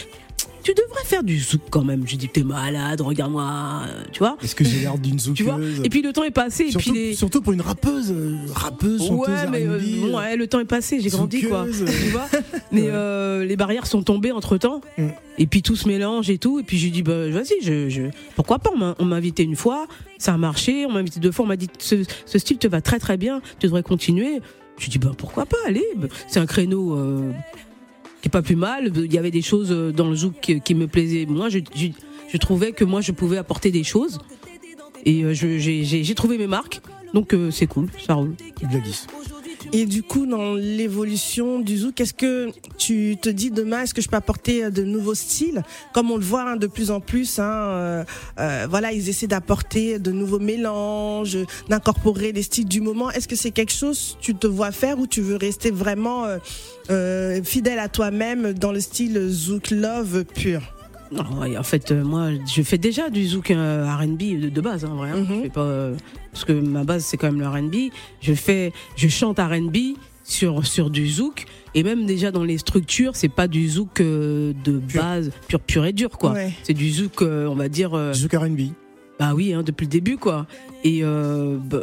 tu 0.62 0.74
devrais 0.74 1.04
faire 1.04 1.22
du 1.22 1.38
zouk 1.38 1.62
quand 1.70 1.82
même. 1.84 2.06
J'ai 2.06 2.16
dit 2.18 2.28
t'es 2.28 2.42
malade, 2.42 3.00
regarde-moi, 3.00 3.82
euh, 3.88 4.02
tu 4.12 4.18
vois. 4.18 4.36
Est-ce 4.42 4.54
que 4.54 4.64
j'ai 4.64 4.80
l'air 4.80 4.98
d'une 4.98 5.18
zoukeuse 5.18 5.36
Tu 5.36 5.42
vois 5.44 5.58
Et 5.82 5.88
puis 5.88 6.02
le 6.02 6.12
temps 6.12 6.24
est 6.24 6.30
passé 6.30 6.64
et 6.64 6.70
surtout, 6.70 6.90
puis 6.90 6.98
les 6.98 7.14
surtout 7.14 7.40
pour 7.40 7.52
une 7.54 7.62
rappeuse, 7.62 8.12
euh, 8.12 8.36
rappeuse, 8.54 9.06
chanteuse 9.06 9.28
Ouais, 9.28 9.50
mais 9.50 9.66
euh, 9.66 9.78
R&B, 9.78 10.10
bon, 10.10 10.18
ouais, 10.18 10.36
le 10.36 10.46
temps 10.46 10.60
est 10.60 10.66
passé, 10.66 11.00
j'ai 11.00 11.08
grandi 11.08 11.42
quoi. 11.42 11.66
Tu 11.72 12.10
vois 12.10 12.26
Mais 12.70 12.84
euh, 12.86 13.44
les 13.44 13.56
barrières 13.56 13.86
sont 13.86 14.02
tombées 14.02 14.32
entre 14.32 14.58
temps. 14.58 14.82
Mm. 14.98 15.08
Et 15.38 15.46
puis 15.46 15.62
tout 15.62 15.76
se 15.76 15.86
mélange 15.88 16.28
et 16.30 16.38
tout. 16.38 16.58
Et 16.60 16.64
puis 16.64 16.76
j'ai 16.78 16.90
dit, 16.90 17.02
bah, 17.02 17.28
vas-y, 17.30 17.62
je, 17.62 17.88
je... 17.88 18.02
pourquoi 18.34 18.58
pas? 18.58 18.70
On 18.98 19.04
m'a- 19.04 19.16
invité 19.16 19.44
une 19.44 19.56
fois, 19.56 19.86
ça 20.18 20.34
a 20.34 20.36
marché. 20.36 20.84
On 20.84 20.92
m'a 20.92 20.98
invité 21.00 21.18
deux 21.20 21.32
fois, 21.32 21.44
on 21.44 21.48
m'a 21.48 21.56
dit, 21.56 21.68
ce, 21.78 21.96
ce 22.26 22.38
style 22.38 22.58
te 22.58 22.66
va 22.68 22.80
très 22.80 22.98
très 22.98 23.16
bien, 23.16 23.40
tu 23.58 23.66
devrais 23.66 23.82
continuer. 23.82 24.40
Je 24.78 24.90
dis, 24.90 24.98
bah, 24.98 25.12
pourquoi 25.16 25.46
pas, 25.46 25.56
allez. 25.66 25.84
Bah, 25.96 26.08
C'est 26.28 26.40
un 26.40 26.46
créneau 26.46 26.94
euh, 26.96 27.32
qui 28.20 28.28
est 28.28 28.30
pas 28.30 28.42
plus 28.42 28.56
mal. 28.56 28.92
Il 28.96 29.12
y 29.12 29.18
avait 29.18 29.30
des 29.30 29.42
choses 29.42 29.70
euh, 29.70 29.92
dans 29.92 30.08
le 30.08 30.16
zouk 30.16 30.60
qui, 30.64 30.74
me 30.74 30.86
plaisaient. 30.86 31.26
Moi, 31.26 31.48
je, 31.48 31.58
je, 31.74 32.36
trouvais 32.38 32.72
que 32.72 32.84
moi, 32.84 33.00
je 33.00 33.12
pouvais 33.12 33.38
apporter 33.38 33.70
des 33.70 33.84
choses. 33.84 34.18
Et 35.04 35.22
euh, 35.24 35.32
j'ai 35.32 36.14
trouvé 36.14 36.38
mes 36.38 36.46
marques, 36.46 36.80
donc 37.14 37.32
euh, 37.32 37.50
c'est 37.50 37.66
cool, 37.66 37.88
ça 38.04 38.14
roule. 38.14 38.34
Gladys. 38.60 39.06
Et 39.72 39.84
du 39.84 40.02
coup, 40.02 40.26
dans 40.26 40.54
l'évolution 40.54 41.58
du 41.60 41.76
zouk, 41.76 42.00
est-ce 42.00 42.14
que 42.14 42.50
tu 42.78 43.16
te 43.20 43.28
dis 43.28 43.50
demain, 43.50 43.82
est-ce 43.82 43.92
que 43.92 44.00
je 44.00 44.08
peux 44.08 44.16
apporter 44.16 44.64
euh, 44.64 44.70
de 44.70 44.82
nouveaux 44.82 45.14
styles? 45.14 45.62
Comme 45.92 46.10
on 46.10 46.16
le 46.16 46.24
voit 46.24 46.52
hein, 46.52 46.56
de 46.56 46.66
plus 46.66 46.90
en 46.90 47.00
plus, 47.00 47.38
hein, 47.38 47.44
euh, 47.44 48.04
euh, 48.38 48.66
voilà, 48.68 48.92
ils 48.92 49.10
essaient 49.10 49.26
d'apporter 49.26 49.98
de 49.98 50.10
nouveaux 50.10 50.38
mélanges, 50.38 51.36
d'incorporer 51.68 52.32
les 52.32 52.42
styles 52.42 52.66
du 52.66 52.80
moment. 52.80 53.10
Est-ce 53.10 53.28
que 53.28 53.36
c'est 53.36 53.50
quelque 53.50 53.72
chose 53.72 54.16
que 54.18 54.24
tu 54.24 54.34
te 54.34 54.46
vois 54.46 54.72
faire 54.72 54.98
ou 54.98 55.06
tu 55.06 55.20
veux 55.20 55.36
rester 55.36 55.70
vraiment 55.70 56.24
euh, 56.24 56.38
euh, 56.90 57.42
fidèle 57.42 57.78
à 57.78 57.88
toi-même 57.88 58.54
dans 58.54 58.72
le 58.72 58.80
style 58.80 59.28
zouk 59.28 59.70
love 59.70 60.24
pur? 60.24 60.77
En 61.16 61.62
fait, 61.62 61.90
euh, 61.92 62.04
moi, 62.04 62.30
je 62.46 62.62
fais 62.62 62.78
déjà 62.78 63.10
du 63.10 63.26
zouk 63.26 63.50
euh, 63.50 63.86
R&B 63.86 64.38
de, 64.52 64.60
base, 64.60 64.84
hein, 64.84 64.94
vrai. 64.96 65.10
hein. 65.10 65.16
Mhm. 65.18 65.36
Je 65.36 65.42
fais 65.42 65.48
pas 65.50 65.60
euh, 65.62 65.94
parce 66.32 66.44
que 66.44 66.52
ma 66.52 66.84
base 66.84 67.04
c'est 67.04 67.16
quand 67.16 67.30
même 67.32 67.40
le 67.40 67.46
R&B. 67.48 67.90
Je 68.20 68.34
fais, 68.34 68.72
je 68.96 69.08
chante 69.08 69.38
R&B 69.38 69.96
sur 70.24 70.66
sur 70.66 70.90
du 70.90 71.08
zouk 71.08 71.46
et 71.74 71.82
même 71.82 72.04
déjà 72.04 72.30
dans 72.30 72.44
les 72.44 72.58
structures, 72.58 73.16
c'est 73.16 73.30
pas 73.30 73.48
du 73.48 73.66
zouk 73.68 74.00
euh, 74.00 74.52
de 74.64 74.78
Pur. 74.78 75.02
base 75.02 75.30
pur 75.48 75.60
pur 75.60 75.86
et 75.86 75.92
dur 75.94 76.10
quoi. 76.10 76.32
Ouais. 76.32 76.52
C'est 76.62 76.74
du 76.74 76.90
zouk, 76.90 77.22
euh, 77.22 77.46
on 77.46 77.54
va 77.54 77.68
dire. 77.70 77.94
euh, 77.94 78.12
Zouk 78.12 78.32
R&B. 78.34 78.72
Bah 79.18 79.32
oui, 79.34 79.52
hein, 79.54 79.62
depuis 79.64 79.84
le 79.86 79.90
début, 79.90 80.16
quoi. 80.16 80.46
Et 80.84 81.02
bah, 81.02 81.78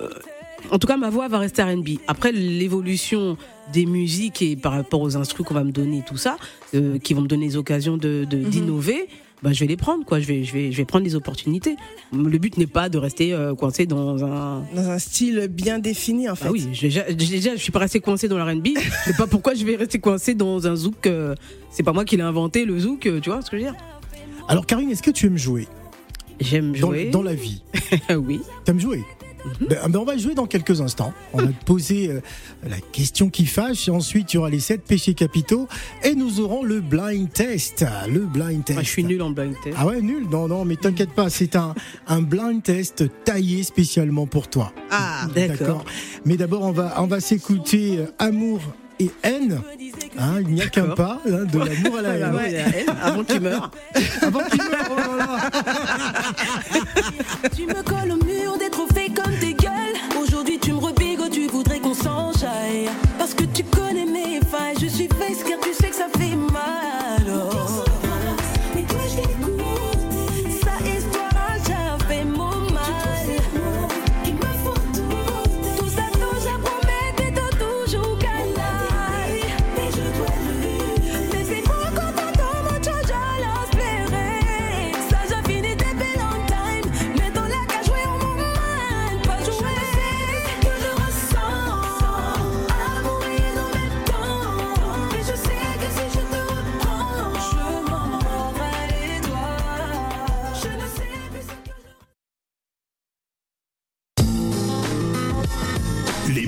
en 0.72 0.80
tout 0.80 0.88
cas, 0.88 0.98
ma 0.98 1.10
voix 1.10 1.28
va 1.28 1.40
rester 1.40 1.62
R&B. 1.64 1.90
Après, 2.08 2.32
l'évolution 2.32 3.38
des 3.74 3.86
musiques 3.86 4.42
et 4.42 4.56
par 4.56 4.74
rapport 4.74 5.02
aux 5.02 5.18
instruments 5.18 5.48
qu'on 5.48 5.54
va 5.54 5.64
me 5.64 5.72
donner, 5.72 6.04
tout 6.06 6.18
ça, 6.18 6.38
euh, 6.74 6.98
qui 7.00 7.14
vont 7.14 7.22
me 7.22 7.28
donner 7.28 7.46
les 7.46 7.58
occasions 7.58 7.98
de 7.98 8.26
de- 8.30 8.38
Mhm. 8.38 8.50
d'innover. 8.50 9.08
Bah, 9.44 9.52
je 9.54 9.60
vais 9.60 9.68
les 9.68 9.76
prendre, 9.78 10.06
quoi. 10.06 10.20
Je 10.20 10.26
vais, 10.26 10.44
je 10.44 10.54
vais, 10.54 10.72
je 10.72 10.78
vais 10.78 10.86
prendre 10.86 11.04
les 11.06 11.14
opportunités. 11.14 11.76
Le 12.14 12.38
but 12.38 12.58
n'est 12.58 12.68
pas 12.68 12.90
de 12.90 12.98
rester 12.98 13.34
euh, 13.34 13.54
coincé 13.54 13.86
dans 13.86 14.24
un. 14.24 14.64
Dans 14.74 14.90
un 14.90 14.98
style 14.98 15.48
bien 15.52 15.78
défini, 15.78 16.30
en 16.30 16.36
fait. 16.36 16.46
Bah 16.46 16.52
oui, 16.52 16.66
déjà, 16.82 17.04
déjà, 17.12 17.52
je 17.56 17.62
suis 17.62 17.72
pas 17.72 17.80
resté 17.80 18.00
coincé 18.00 18.28
dans 18.28 18.38
le 18.38 18.44
R&B. 18.44 18.68
je 18.76 19.12
sais 19.12 19.18
pas 19.18 19.28
pourquoi 19.28 19.54
je 19.54 19.66
vais 19.66 19.76
rester 19.76 20.00
coincé 20.00 20.34
dans 20.36 20.66
un 20.68 20.76
zouk. 20.76 21.06
euh, 21.08 21.36
c'est 21.70 21.84
pas 21.84 21.92
moi 21.94 22.06
qui 22.06 22.16
l'ai 22.18 22.24
inventé, 22.24 22.66
le 22.66 22.80
zouk. 22.80 23.06
euh, 23.06 23.20
tu 23.20 23.30
vois 23.30 23.42
ce 23.42 23.52
que 23.52 23.58
je 23.58 23.64
veux 23.66 23.70
dire? 23.72 23.80
Alors 24.48 24.66
Karine, 24.66 24.90
est-ce 24.90 25.04
que 25.04 25.12
tu 25.12 25.26
aimes 25.28 25.38
jouer? 25.38 25.68
J'aime 26.40 26.72
dans, 26.72 26.88
jouer. 26.88 27.10
dans 27.12 27.22
la 27.24 27.34
vie? 27.36 27.62
Oui. 28.10 28.40
T'aimes 28.64 28.80
jouer? 28.80 29.04
Mhm. 29.46 29.68
Ben, 29.68 29.78
ben, 29.90 30.00
on 30.00 30.06
va 30.06 30.18
jouer 30.18 30.34
dans 30.34 30.46
quelques 30.48 30.82
instants. 30.82 31.14
On 31.34 31.38
va 31.38 31.48
te 31.48 31.64
poser 31.66 32.10
euh, 32.10 32.20
la 32.68 32.80
question 32.80 33.30
qui 33.30 33.46
fâche 33.46 33.88
et 33.88 33.92
ensuite 33.92 34.34
il 34.34 34.38
y 34.38 34.40
aura 34.40 34.50
les 34.50 34.60
sept 34.60 34.84
péchés 34.84 35.14
capitaux 35.14 35.68
et 36.04 36.16
nous 36.16 36.40
aurons 36.40 36.64
le 36.64 36.82
blind 36.82 37.32
test. 37.32 37.86
Le 38.10 38.20
blind 38.22 38.64
test. 38.64 38.76
Moi, 38.78 38.84
je 38.84 38.90
suis 38.90 39.04
nul 39.04 39.22
en 39.22 39.30
blind 39.30 39.56
test. 39.64 39.76
Ah 39.80 39.86
ouais, 39.86 40.02
nul? 40.02 40.28
Non, 40.30 40.48
non, 40.48 40.66
mais 40.66 40.76
t'inquiète 40.76 41.12
pas, 41.12 41.30
c'est 41.30 41.56
un, 41.56 41.74
un 42.08 42.22
blind 42.22 42.62
test 42.64 43.04
taillé 43.24 43.64
spécialement 43.64 44.26
pour 44.28 44.48
toi. 44.50 44.74
Ah, 44.92 45.28
D'accord. 45.34 45.86
Mais 46.26 46.38
d'abord, 46.38 46.64
on 46.64 46.72
va, 46.72 46.96
on 47.02 47.08
va 47.08 47.20
s'écouter 47.20 48.00
euh, 48.00 48.06
Amour 48.20 48.62
et 49.00 49.12
haine. 49.24 49.62
Hein, 50.18 50.40
il 50.42 50.54
n'y 50.54 50.62
a 50.62 50.68
qu'un 50.68 50.88
pas, 50.96 51.20
hein, 51.28 51.44
de 51.44 51.60
l'amour 51.60 51.98
à 51.98 52.02
la 52.02 52.16
haine. 52.16 52.30
Ah 52.32 52.36
ouais, 52.36 52.54
elle, 52.54 52.86
avant 53.04 53.24
qu'il 53.26 53.42
meure. 53.42 53.70
Avant 54.22 54.44
qu'il 54.50 54.62
meure, 54.62 54.90
oh 54.90 54.96
là 54.96 55.18
là. 55.18 55.50
Tu 57.56 57.66
me 57.66 57.84
colles 57.84 58.12
au 58.14 58.24
mur 58.26 58.58
des 58.58 58.70
trophées 58.70 58.95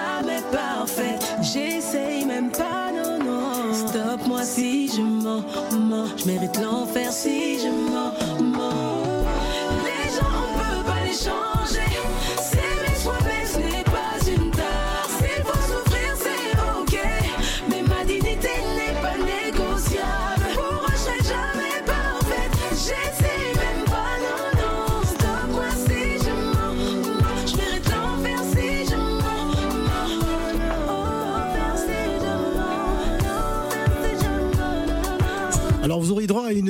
jamais. 0.00 1.18
J'essaye 1.42 2.24
même 2.24 2.50
pas, 2.50 2.90
non, 2.92 3.18
non. 3.18 3.74
Stop 3.74 4.26
moi 4.26 4.42
si 4.42 4.88
je 4.88 5.02
mens, 5.02 5.42
mens. 5.78 6.06
Je 6.16 6.26
mérite 6.26 6.58
l'enfer 6.60 7.12
si 7.12 7.58
je 7.58 7.68
mens. 7.68 7.89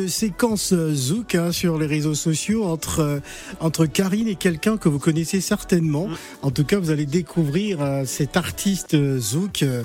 Une 0.00 0.08
séquence 0.08 0.74
Zouk 0.74 1.34
hein, 1.34 1.52
sur 1.52 1.78
les 1.78 1.86
réseaux 1.86 2.14
sociaux 2.14 2.64
entre 2.64 3.00
euh, 3.00 3.20
entre 3.60 3.86
Karine 3.86 4.28
et 4.28 4.34
quelqu'un 4.34 4.76
que 4.76 4.88
vous 4.88 4.98
connaissez 4.98 5.40
certainement. 5.40 6.08
En 6.42 6.50
tout 6.50 6.64
cas, 6.64 6.78
vous 6.78 6.90
allez 6.90 7.06
découvrir 7.06 7.82
euh, 7.82 8.04
cet 8.06 8.36
artiste 8.36 8.94
euh, 8.94 9.18
Zouk 9.18 9.62
euh, 9.62 9.82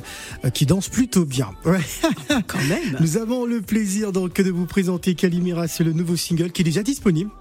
qui 0.53 0.65
danse 0.65 0.89
plutôt 0.89 1.25
bien. 1.25 1.49
Ouais. 1.65 1.79
Quand 2.47 2.63
même. 2.67 2.97
Nous 2.99 3.17
avons 3.17 3.45
le 3.45 3.61
plaisir 3.61 4.11
donc 4.11 4.41
de 4.41 4.51
vous 4.51 4.65
présenter 4.65 5.15
Calimira, 5.15 5.67
c'est 5.67 5.83
le 5.83 5.93
nouveau 5.93 6.15
single 6.15 6.51
qui 6.51 6.61
est 6.61 6.65
déjà 6.65 6.83
disponible 6.83 7.31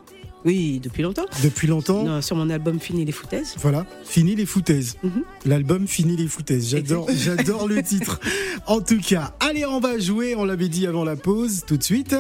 Oui, 0.45 0.79
depuis 0.83 1.03
longtemps. 1.03 1.25
depuis 1.43 1.67
longtemps. 1.67 2.03
Non, 2.05 2.21
sur 2.21 2.37
mon 2.37 2.51
album 2.51 2.79
Fini 2.79 3.05
les 3.05 3.13
foutaises. 3.13 3.55
Voilà, 3.63 3.87
fini 4.05 4.35
les 4.35 4.45
foutaises. 4.47 4.97
Mhm. 5.03 5.23
L'album 5.47 5.87
Fini 5.89 6.17
les 6.17 6.27
foutaises. 6.29 6.69
J'adore, 6.69 7.09
j'adore 7.15 7.67
le 7.69 7.83
titre. 7.83 8.21
En 8.67 8.81
tout 8.81 9.01
cas, 9.01 9.35
allez, 9.41 9.65
on 9.67 9.79
va 9.81 9.99
jouer. 9.99 10.35
On 10.37 10.45
l'avait 10.45 10.69
dit 10.69 10.87
avant 10.87 11.05
la 11.05 11.17
pause. 11.17 11.65
Tout 11.67 11.77
de 11.77 11.83
suite. 11.83 12.15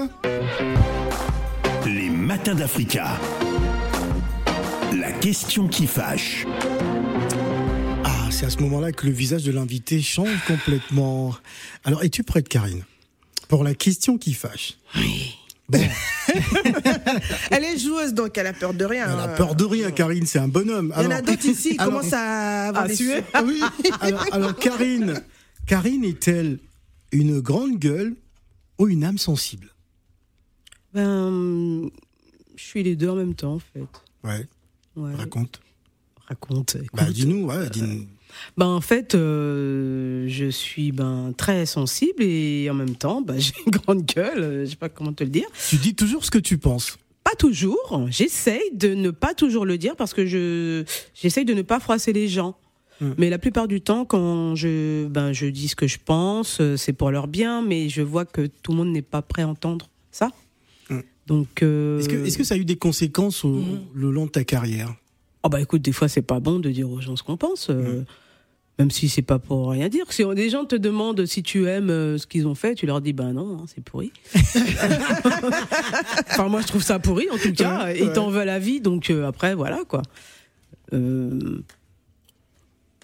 Les 1.86 2.10
matins 2.10 2.54
d'Africa. 2.54 3.18
La 4.98 5.10
question 5.12 5.68
qui 5.68 5.86
fâche. 5.86 6.46
Ah, 8.04 8.28
c'est 8.30 8.46
à 8.46 8.50
ce 8.50 8.58
moment-là 8.58 8.92
que 8.92 9.06
le 9.06 9.12
visage 9.12 9.42
de 9.44 9.52
l'invité 9.52 10.00
change 10.02 10.28
complètement. 10.46 11.34
Alors, 11.84 12.02
es-tu 12.04 12.22
prête, 12.24 12.48
Karine? 12.48 12.84
Pour 13.48 13.64
la 13.64 13.74
question 13.74 14.18
qui 14.18 14.34
fâche. 14.34 14.74
Oui. 14.96 15.34
Bon, 15.68 15.80
Elle 17.50 17.64
est 17.64 17.78
joueuse, 17.78 18.12
donc 18.12 18.36
elle 18.36 18.46
a 18.48 18.52
peur 18.52 18.74
de 18.74 18.84
rien. 18.84 19.04
elle 19.12 19.18
a 19.18 19.24
hein. 19.32 19.34
peur 19.36 19.54
de 19.54 19.64
rien, 19.64 19.90
Karine. 19.90 20.26
C'est 20.26 20.38
un 20.38 20.48
bonhomme. 20.48 20.92
Il 20.98 21.02
y 21.04 21.06
en 21.06 21.10
a 21.10 21.14
Alors- 21.16 21.26
d'autres 21.26 21.46
ici 21.46 21.70
qui 21.70 21.76
alors- 21.78 21.94
commencent 22.00 22.12
à 22.12 22.68
avoir 22.68 22.84
à 22.84 22.88
des 22.88 22.96
suer. 22.96 23.06
sueurs. 23.06 23.24
Ah 23.32 23.42
oui. 23.44 23.60
Alors, 24.00 24.24
alors, 24.32 24.56
Karine, 24.58 25.22
Karine 25.66 26.04
est-elle 26.04 26.58
une 27.12 27.40
grande 27.40 27.78
gueule 27.78 28.14
ou 28.78 28.88
une 28.88 29.04
âme 29.04 29.18
sensible? 29.18 29.68
Ben, 30.92 31.90
je 32.56 32.62
suis 32.62 32.82
les 32.82 32.94
deux 32.96 33.08
en 33.08 33.16
même 33.16 33.34
temps, 33.34 33.54
en 33.54 33.58
fait. 33.58 33.84
Ouais, 34.22 34.46
Ouais. 34.96 35.14
raconte. 35.14 35.60
Raconte. 36.28 36.76
Bah, 36.92 37.04
dis-nous, 37.10 37.46
ouais, 37.46 37.68
dis-nous. 37.70 38.06
Ben, 38.56 38.66
en 38.66 38.80
fait, 38.80 39.14
euh, 39.14 40.26
je 40.28 40.48
suis 40.50 40.92
ben, 40.92 41.32
très 41.36 41.66
sensible 41.66 42.22
et 42.22 42.68
en 42.70 42.74
même 42.74 42.96
temps, 42.96 43.20
ben, 43.22 43.36
j'ai 43.38 43.52
une 43.66 43.72
grande 43.72 44.04
gueule. 44.04 44.38
euh, 44.42 44.64
Je 44.64 44.70
sais 44.70 44.76
pas 44.76 44.88
comment 44.88 45.12
te 45.12 45.24
le 45.24 45.30
dire. 45.30 45.46
Tu 45.68 45.76
dis 45.76 45.94
toujours 45.94 46.24
ce 46.24 46.30
que 46.30 46.38
tu 46.38 46.58
penses. 46.58 46.98
Pas 47.24 47.34
toujours. 47.38 48.06
J'essaye 48.10 48.70
de 48.74 48.94
ne 48.94 49.10
pas 49.10 49.34
toujours 49.34 49.64
le 49.64 49.78
dire 49.78 49.96
parce 49.96 50.12
que 50.12 50.26
je 50.26 50.84
j'essaye 51.14 51.44
de 51.46 51.54
ne 51.54 51.62
pas 51.62 51.80
froisser 51.80 52.12
les 52.12 52.28
gens. 52.28 52.54
Mm. 53.00 53.10
Mais 53.18 53.30
la 53.30 53.38
plupart 53.38 53.66
du 53.66 53.80
temps, 53.80 54.04
quand 54.04 54.54
je 54.54 55.06
ben 55.08 55.32
je 55.32 55.46
dis 55.46 55.68
ce 55.68 55.74
que 55.76 55.86
je 55.86 55.98
pense, 56.04 56.60
euh, 56.60 56.76
c'est 56.76 56.92
pour 56.92 57.10
leur 57.10 57.26
bien, 57.26 57.62
mais 57.62 57.88
je 57.88 58.02
vois 58.02 58.24
que 58.26 58.46
tout 58.62 58.72
le 58.72 58.78
monde 58.78 58.92
n'est 58.92 59.02
pas 59.02 59.22
prêt 59.22 59.42
à 59.42 59.48
entendre 59.48 59.88
ça. 60.10 60.30
Mm. 60.90 60.98
Donc, 61.26 61.62
euh, 61.62 61.98
Est-ce 61.98 62.08
que, 62.10 62.26
est-ce 62.26 62.36
que 62.38 62.44
ça 62.44 62.54
a 62.54 62.58
eu 62.58 62.66
des 62.66 62.76
conséquences 62.76 63.42
au, 63.44 63.48
Mhm. 63.54 63.80
le 63.94 64.10
long 64.10 64.26
de 64.26 64.30
ta 64.30 64.44
carrière? 64.44 64.94
Oh 65.42 65.48
bah 65.48 65.60
écoute, 65.62 65.80
des 65.82 65.92
fois 65.92 66.08
c'est 66.08 66.22
pas 66.22 66.40
bon 66.40 66.58
de 66.58 66.70
dire 66.70 66.90
aux 66.90 67.00
gens 67.00 67.16
ce 67.16 67.22
qu'on 67.22 67.36
pense. 67.38 67.68
euh. 67.70 68.02
Même 68.78 68.90
si 68.90 69.08
c'est 69.08 69.22
pas 69.22 69.38
pour 69.38 69.70
rien 69.70 69.88
dire. 69.88 70.12
Si 70.12 70.24
des 70.34 70.50
gens 70.50 70.64
te 70.64 70.74
demandent 70.74 71.26
si 71.26 71.44
tu 71.44 71.68
aimes 71.68 71.90
euh, 71.90 72.18
ce 72.18 72.26
qu'ils 72.26 72.48
ont 72.48 72.56
fait, 72.56 72.74
tu 72.74 72.86
leur 72.86 73.00
dis 73.00 73.12
ben 73.12 73.32
non, 73.32 73.58
hein, 73.60 73.66
c'est 73.72 73.84
pourri. 73.84 74.10
enfin 76.30 76.48
moi 76.48 76.60
je 76.60 76.66
trouve 76.66 76.82
ça 76.82 76.98
pourri 76.98 77.30
en 77.30 77.38
tout 77.38 77.52
cas. 77.52 77.84
Ouais, 77.84 78.00
Ils 78.00 78.12
t'en 78.12 78.30
veulent 78.30 78.46
la 78.46 78.58
vie, 78.58 78.80
donc 78.80 79.10
euh, 79.10 79.28
après 79.28 79.54
voilà 79.54 79.82
quoi. 79.86 80.02
Euh, 80.92 81.62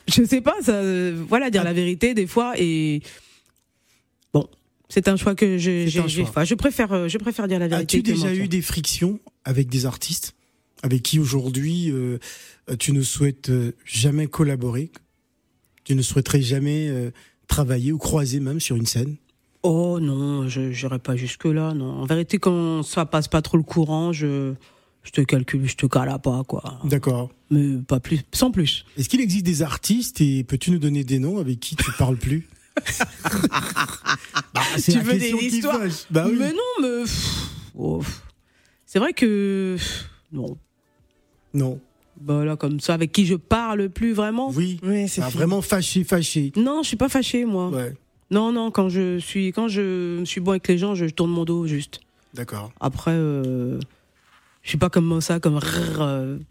Je 0.09 0.25
sais 0.25 0.41
pas, 0.41 0.57
ça, 0.61 0.83
voilà 1.29 1.51
dire 1.51 1.63
la 1.63 1.73
vérité 1.73 2.15
des 2.15 2.27
fois 2.27 2.55
et 2.57 3.01
bon. 4.35 4.49
C'est 4.89 5.07
un 5.07 5.15
choix 5.15 5.37
que 5.37 5.57
j'ai, 5.57 5.89
fait. 5.89 6.47
Je 6.47 6.55
préfère, 6.57 7.09
je 7.09 7.17
préfère 7.17 7.47
dire 7.47 7.61
la 7.61 7.69
vérité. 7.69 7.99
As-tu 7.99 8.03
déjà 8.03 8.27
mentir. 8.27 8.45
eu 8.45 8.49
des 8.49 8.63
frictions 8.63 9.21
avec 9.45 9.69
des 9.69 9.87
artistes 9.87 10.35
avec 10.83 11.03
qui 11.03 11.21
aujourd'hui 11.21 11.93
tu 12.81 12.93
ne 12.93 13.03
souhaites 13.03 13.53
jamais 13.85 14.27
collaborer 14.27 14.91
Tu 15.85 15.95
ne 15.95 16.03
souhaiterais 16.03 16.43
jamais 16.43 16.89
euh, 16.89 17.11
travailler 17.49 17.93
ou 17.93 17.99
croiser 17.99 18.41
même 18.41 18.61
sur 18.61 18.77
une 18.77 18.87
scène? 18.87 19.17
Oh 19.63 19.99
non, 20.01 20.49
je 20.49 20.61
n'irai 20.61 20.99
pas 20.99 21.17
jusque 21.17 21.45
là. 21.45 21.75
Non, 21.75 22.01
en 22.01 22.07
vérité, 22.07 22.39
quand 22.39 22.83
ça 22.83 23.05
passe 23.05 23.29
pas 23.29 23.43
trop 23.43 23.57
le 23.57 23.63
courant, 23.63 24.13
je 24.13 24.55
je 25.03 25.11
te 25.13 25.21
calcule, 25.23 25.67
je 25.69 25.77
te 25.77 25.87
cala 25.87 26.19
pas 26.19 26.43
quoi. 26.45 26.79
D'accord. 26.85 27.31
Mais 27.51 27.79
pas 27.79 28.01
plus, 28.01 28.21
sans 28.33 28.51
plus. 28.51 28.85
Est-ce 28.97 29.09
qu'il 29.09 29.21
existe 29.21 29.45
des 29.45 29.63
artistes 29.63 30.21
et 30.21 30.45
peux-tu 30.45 30.71
nous 30.71 30.79
donner 30.79 31.05
des 31.05 31.19
noms 31.19 31.39
avec 31.39 31.61
qui 31.61 31.77
tu 31.77 31.91
parles 31.99 32.17
plus? 32.17 32.49
Bah, 34.55 34.63
c'est 34.79 34.93
Tu 34.93 34.99
la 34.99 35.05
veux 35.05 35.19
des 35.19 35.31
histoires? 35.31 35.81
Bah 36.11 36.27
oui. 36.27 36.37
Mais 36.39 36.53
non, 36.53 36.59
mais 36.83 37.05
oh, 37.77 38.03
c'est 38.87 38.99
vrai 38.99 39.13
que 39.13 39.77
non. 40.33 40.57
Non. 41.55 41.81
Bah 42.21 42.45
là, 42.45 42.57
comme 42.57 42.81
ça, 42.81 42.95
avec 42.95 43.13
qui 43.13 43.25
je 43.27 43.35
parle 43.35 43.89
plus 43.89 44.13
vraiment. 44.13 44.51
Oui. 44.51 44.79
Oui, 44.83 45.09
c'est 45.09 45.23
Ah, 45.23 45.27
fini. 45.29 45.39
vraiment 45.39 45.63
fâché, 45.63 46.05
fâché. 46.05 46.53
Non, 46.57 46.83
je 46.83 46.89
suis 46.89 46.97
pas 46.97 47.09
fâchée 47.09 47.45
moi. 47.45 47.69
Ouais. 47.71 47.95
Non, 48.31 48.53
non, 48.53 48.71
quand 48.71 48.89
je 48.89 49.19
suis 49.19 49.49
quand 49.49 49.69
je 49.69 50.23
suis 50.25 50.41
bon 50.41 50.53
avec 50.53 50.69
les 50.69 50.79
gens, 50.79 50.95
je 50.95 51.07
tourne 51.07 51.31
mon 51.31 51.45
dos 51.45 51.67
juste. 51.67 52.01
D'accord. 52.35 52.71
Après, 52.79 53.11
euh, 53.13 53.81
je 54.63 54.69
suis 54.69 54.79
pas 54.79 54.91
comme 54.91 55.21
ça, 55.21 55.41
comme 55.41 55.59
euh, 56.01 56.37
tu 56.37 56.45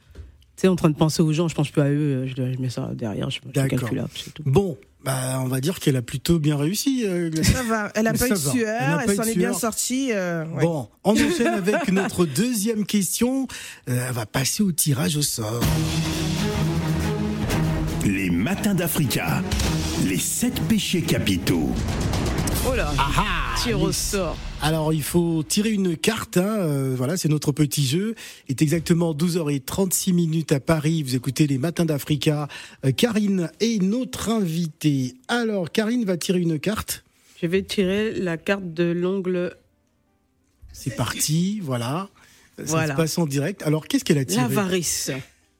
sais, 0.58 0.68
en 0.68 0.76
train 0.76 0.90
de 0.90 0.96
penser 0.96 1.22
aux 1.22 1.32
gens, 1.32 1.48
je 1.48 1.56
pense 1.56 1.70
plus 1.70 1.82
à 1.82 1.90
eux, 1.90 2.26
je, 2.28 2.36
je 2.36 2.60
mets 2.60 2.70
ça 2.70 2.90
derrière, 2.94 3.30
je, 3.30 3.40
calcule 3.54 4.00
up, 4.00 4.12
c'est 4.14 4.34
tout. 4.34 4.44
Bon, 4.46 4.78
bah, 5.04 5.40
on 5.44 5.48
va 5.48 5.62
dire 5.62 5.80
qu'elle 5.80 5.96
a 5.96 6.02
plutôt 6.02 6.40
bien 6.40 6.58
réussi. 6.58 7.04
euh, 7.06 7.30
Glacia. 7.30 7.54
Ça 7.54 7.64
va. 7.64 7.92
Elle 7.96 8.08
a 8.08 8.14
pas 8.14 8.28
eu 8.28 8.32
de 8.32 8.36
sueur, 8.36 9.00
elle 9.08 9.16
s'en 9.16 9.24
est 9.24 9.36
bien 9.36 9.54
sortie. 9.54 10.10
euh, 10.14 10.46
ouais. 10.56 10.64
Bon, 10.64 10.90
on 11.04 11.12
enchaîne 11.14 11.48
avec 11.48 11.92
notre 11.92 12.26
deuxième 12.26 12.86
question. 12.86 13.48
Euh, 13.90 14.06
elle 14.08 14.14
va 14.14 14.26
passer 14.26 14.62
au 14.64 14.72
tirage 14.72 15.16
au 15.18 15.22
sort. 15.22 15.62
Les 18.06 18.30
matins 18.30 18.74
d'Africa. 18.76 19.42
Les 20.06 20.18
sept 20.18 20.60
péchés 20.68 21.02
capitaux. 21.02 21.70
Oh 22.68 22.76
là, 22.76 22.92
Ah, 22.98 23.56
tire 23.62 23.82
au 23.82 23.92
sort. 23.92 24.38
Alors, 24.62 24.94
il 24.94 25.02
faut 25.04 25.44
tirer 25.44 25.72
une 25.72 25.96
carte. 25.98 26.38
hein, 26.38 26.58
euh, 26.60 26.94
voilà, 26.96 27.16
c'est 27.18 27.30
notre 27.30 27.52
petit 27.52 27.86
jeu. 27.86 28.16
Il 28.48 28.52
est 28.52 28.62
exactement 28.62 29.14
12h36 29.14 30.14
minutes 30.14 30.52
à 30.52 30.60
Paris. 30.60 31.02
Vous 31.04 31.16
écoutez 31.16 31.48
les 31.48 31.58
Matins 31.58 31.86
d'Africa. 31.86 32.48
Euh, 32.86 32.92
Karine 32.92 33.50
est 33.62 33.82
notre 33.82 34.30
invitée. 34.30 35.16
Alors, 35.28 35.72
Karine 35.72 36.04
va 36.06 36.18
tirer 36.18 36.40
une 36.42 36.60
carte. 36.60 37.04
Je 37.42 37.48
vais 37.48 37.64
tirer 37.64 38.14
la 38.14 38.38
carte 38.38 38.74
de 38.74 38.84
l'ongle 38.92 39.56
C'est 40.74 40.96
parti, 40.96 41.60
voilà. 41.62 42.10
Ça 42.58 42.64
Voilà. 42.66 42.94
se 42.94 42.98
passe 42.98 43.18
en 43.18 43.26
direct. 43.26 43.64
Alors, 43.64 43.88
qu'est-ce 43.88 44.04
qu'elle 44.04 44.18
a 44.18 44.26
tiré? 44.26 44.42
l'avarice. 44.42 45.12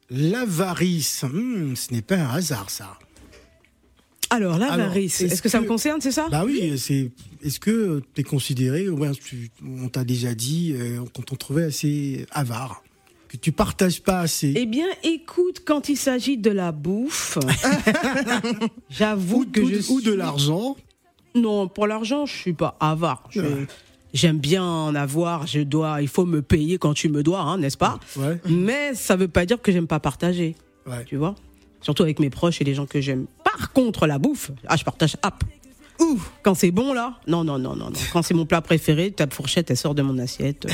L'avarice. 0.10 1.24
Hmm, 1.24 1.76
ce 1.76 1.94
n'est 1.94 2.02
pas 2.02 2.18
un 2.18 2.30
hasard, 2.32 2.70
ça. 2.70 2.98
Alors, 4.32 4.58
l'avarice, 4.60 5.22
Alors, 5.22 5.34
est-ce 5.34 5.42
que 5.42 5.50
ça 5.50 5.60
me 5.60 5.66
concerne, 5.68 6.02
c'est 6.02 6.12
ça? 6.12 6.28
Bah 6.30 6.44
oui, 6.46 6.78
c'est. 6.78 7.12
Est-ce 7.44 7.60
que 7.60 8.02
tu 8.14 8.22
es 8.22 8.24
considéré, 8.24 8.88
ouais, 8.90 9.12
tu- 9.12 9.50
on 9.64 9.88
t'a 9.90 10.04
déjà 10.04 10.34
dit, 10.36 10.74
euh, 10.76 11.00
qu'on 11.14 11.22
t'en 11.24 11.36
trouvait 11.36 11.64
assez 11.64 12.26
avare, 12.32 12.84
que 13.28 13.38
tu 13.38 13.52
partages 13.52 14.02
pas 14.02 14.20
assez, 14.20 14.54
Eh 14.56 14.66
bien, 14.66 14.86
écoute, 15.04 15.64
quand 15.66 15.90
il 15.90 15.98
s'agit 15.98 16.38
de 16.38 16.52
la 16.52 16.72
bouffe, 16.72 17.38
j'avoue 18.90 19.42
ou, 19.42 19.46
que 19.46 19.62
ou 19.62 19.70
je 19.70 19.76
de- 19.76 19.92
ou 19.92 20.02
de 20.02 20.10
suis- 20.12 20.18
l'argent. 20.18 20.76
Non, 21.36 21.68
pour 21.68 21.88
l'argent, 21.88 22.26
je 22.26 22.34
suis 22.36 22.54
pas 22.54 22.76
avare. 22.80 23.24
Je- 23.32 23.42
Ouais. 23.42 23.68
J'aime 24.12 24.40
bien 24.40 24.64
en 24.64 24.96
avoir. 24.96 25.46
Je 25.46 25.60
dois, 25.62 26.02
il 26.02 26.08
faut 26.08 26.26
me 26.26 26.42
payer 26.42 26.80
quand 26.80 26.96
tu 26.96 27.10
me 27.10 27.22
dois, 27.22 27.42
hein, 27.42 27.60
n'est-ce 27.60 27.78
pas? 27.78 28.00
Ouais, 28.16 28.42
Mais 28.50 28.96
ça 28.96 29.16
veut 29.16 29.28
pas 29.28 29.46
dire 29.46 29.62
que 29.62 29.72
j'aime 29.72 29.86
pas 29.86 30.00
partager. 30.00 30.56
ouais. 30.88 31.06
Tu 31.06 31.16
vois? 31.16 31.36
Surtout 31.82 32.04
avec 32.04 32.20
mes 32.20 32.30
proches 32.30 32.62
et 32.62 32.64
les 32.64 32.74
gens 32.74 32.86
que 32.86 33.02
j'aime. 33.02 33.26
Par 33.44 33.72
contre, 33.72 34.06
la 34.08 34.20
bouffe, 34.20 34.52
ah, 34.68 34.76
je 34.76 34.84
partage 34.84 35.16
hop. 35.24 35.44
Ouh, 36.00 36.20
quand 36.44 36.54
c'est 36.54 36.72
bon 36.72 36.94
là, 36.94 37.20
non, 37.28 37.44
non, 37.44 37.60
non, 37.60 37.76
non, 37.76 37.90
non. 37.90 38.00
Quand 38.14 38.22
c'est 38.22 38.34
mon 38.34 38.46
plat 38.46 38.62
préféré, 38.62 39.12
ta 39.12 39.28
fourchette, 39.28 39.70
elle 39.70 39.78
sort 39.78 39.96
de 39.96 40.02
mon 40.02 40.18
assiette. 40.18 40.66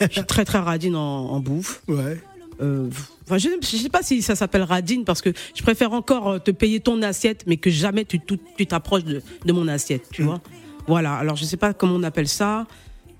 Je 0.00 0.08
suis 0.08 0.24
très, 0.24 0.44
très 0.44 0.58
radine 0.58 0.96
en, 0.96 1.30
en 1.30 1.40
bouffe. 1.40 1.82
Ouais. 1.86 2.18
Euh, 2.62 2.88
enfin, 3.24 3.38
je 3.38 3.48
ne 3.48 3.62
sais 3.62 3.88
pas 3.88 4.02
si 4.02 4.22
ça 4.22 4.36
s'appelle 4.36 4.62
radine 4.62 5.04
parce 5.04 5.22
que 5.22 5.32
je 5.54 5.62
préfère 5.62 5.92
encore 5.92 6.28
euh, 6.28 6.38
te 6.38 6.50
payer 6.50 6.80
ton 6.80 7.00
assiette, 7.02 7.44
mais 7.46 7.56
que 7.56 7.70
jamais 7.70 8.04
tu 8.04 8.20
t'approches 8.66 9.04
de, 9.04 9.22
de 9.44 9.52
mon 9.52 9.68
assiette, 9.68 10.08
tu 10.12 10.22
vois. 10.22 10.40
Voilà. 10.86 11.14
Alors 11.14 11.36
je 11.36 11.44
sais 11.44 11.56
pas 11.56 11.72
comment 11.72 11.94
on 11.94 12.02
appelle 12.02 12.28
ça, 12.28 12.66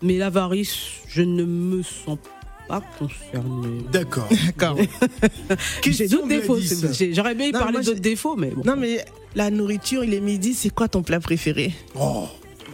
mais 0.02 0.18
l'avarice, 0.18 0.76
je 1.08 1.22
ne 1.22 1.44
me 1.44 1.82
sens 1.82 2.18
pas 2.18 2.39
concernée. 2.98 3.78
D'accord. 3.90 4.28
D'accord. 4.46 4.76
J'ai 5.84 6.06
d'autres 6.08 6.28
défauts. 6.28 6.58
J'aurais 7.12 7.34
bien 7.34 7.50
Non, 7.50 7.58
parlé 7.58 7.80
d'autres 7.80 8.00
défauts, 8.00 8.36
mais 8.36 8.50
bon. 8.50 8.62
Non, 8.64 8.76
mais 8.76 9.04
la 9.34 9.50
nourriture, 9.50 10.04
il 10.04 10.14
est 10.14 10.20
midi, 10.20 10.54
c'est 10.54 10.70
quoi 10.70 10.86
ton 10.88 11.02
plat 11.02 11.18
préféré? 11.20 11.72
Oh, 11.98 12.26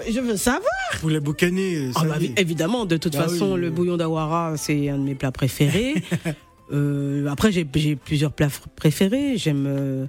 Je 0.09 0.21
veux 0.21 0.37
savoir. 0.37 0.63
vous 1.01 1.09
la 1.09 1.21
boucanez. 1.21 1.91
Ah 1.95 2.05
bah, 2.05 2.17
évidemment, 2.37 2.85
de 2.85 2.97
toute 2.99 3.15
Bah 3.15 3.29
façon, 3.29 3.55
oui, 3.55 3.61
le 3.61 3.69
oui. 3.69 3.73
bouillon 3.75 3.97
d'Awara, 3.97 4.55
c'est 4.57 4.89
un 4.91 4.99
de 4.99 5.03
mes 5.05 5.15
plats 5.15 5.33
préférés. 5.33 5.95
Euh, 6.73 7.29
après, 7.29 7.53
j'ai 7.53 7.65
plusieurs 7.65 8.33
plats 8.33 8.49
préférés. 8.75 9.37
J'aime 9.37 9.67
euh, 9.69 10.07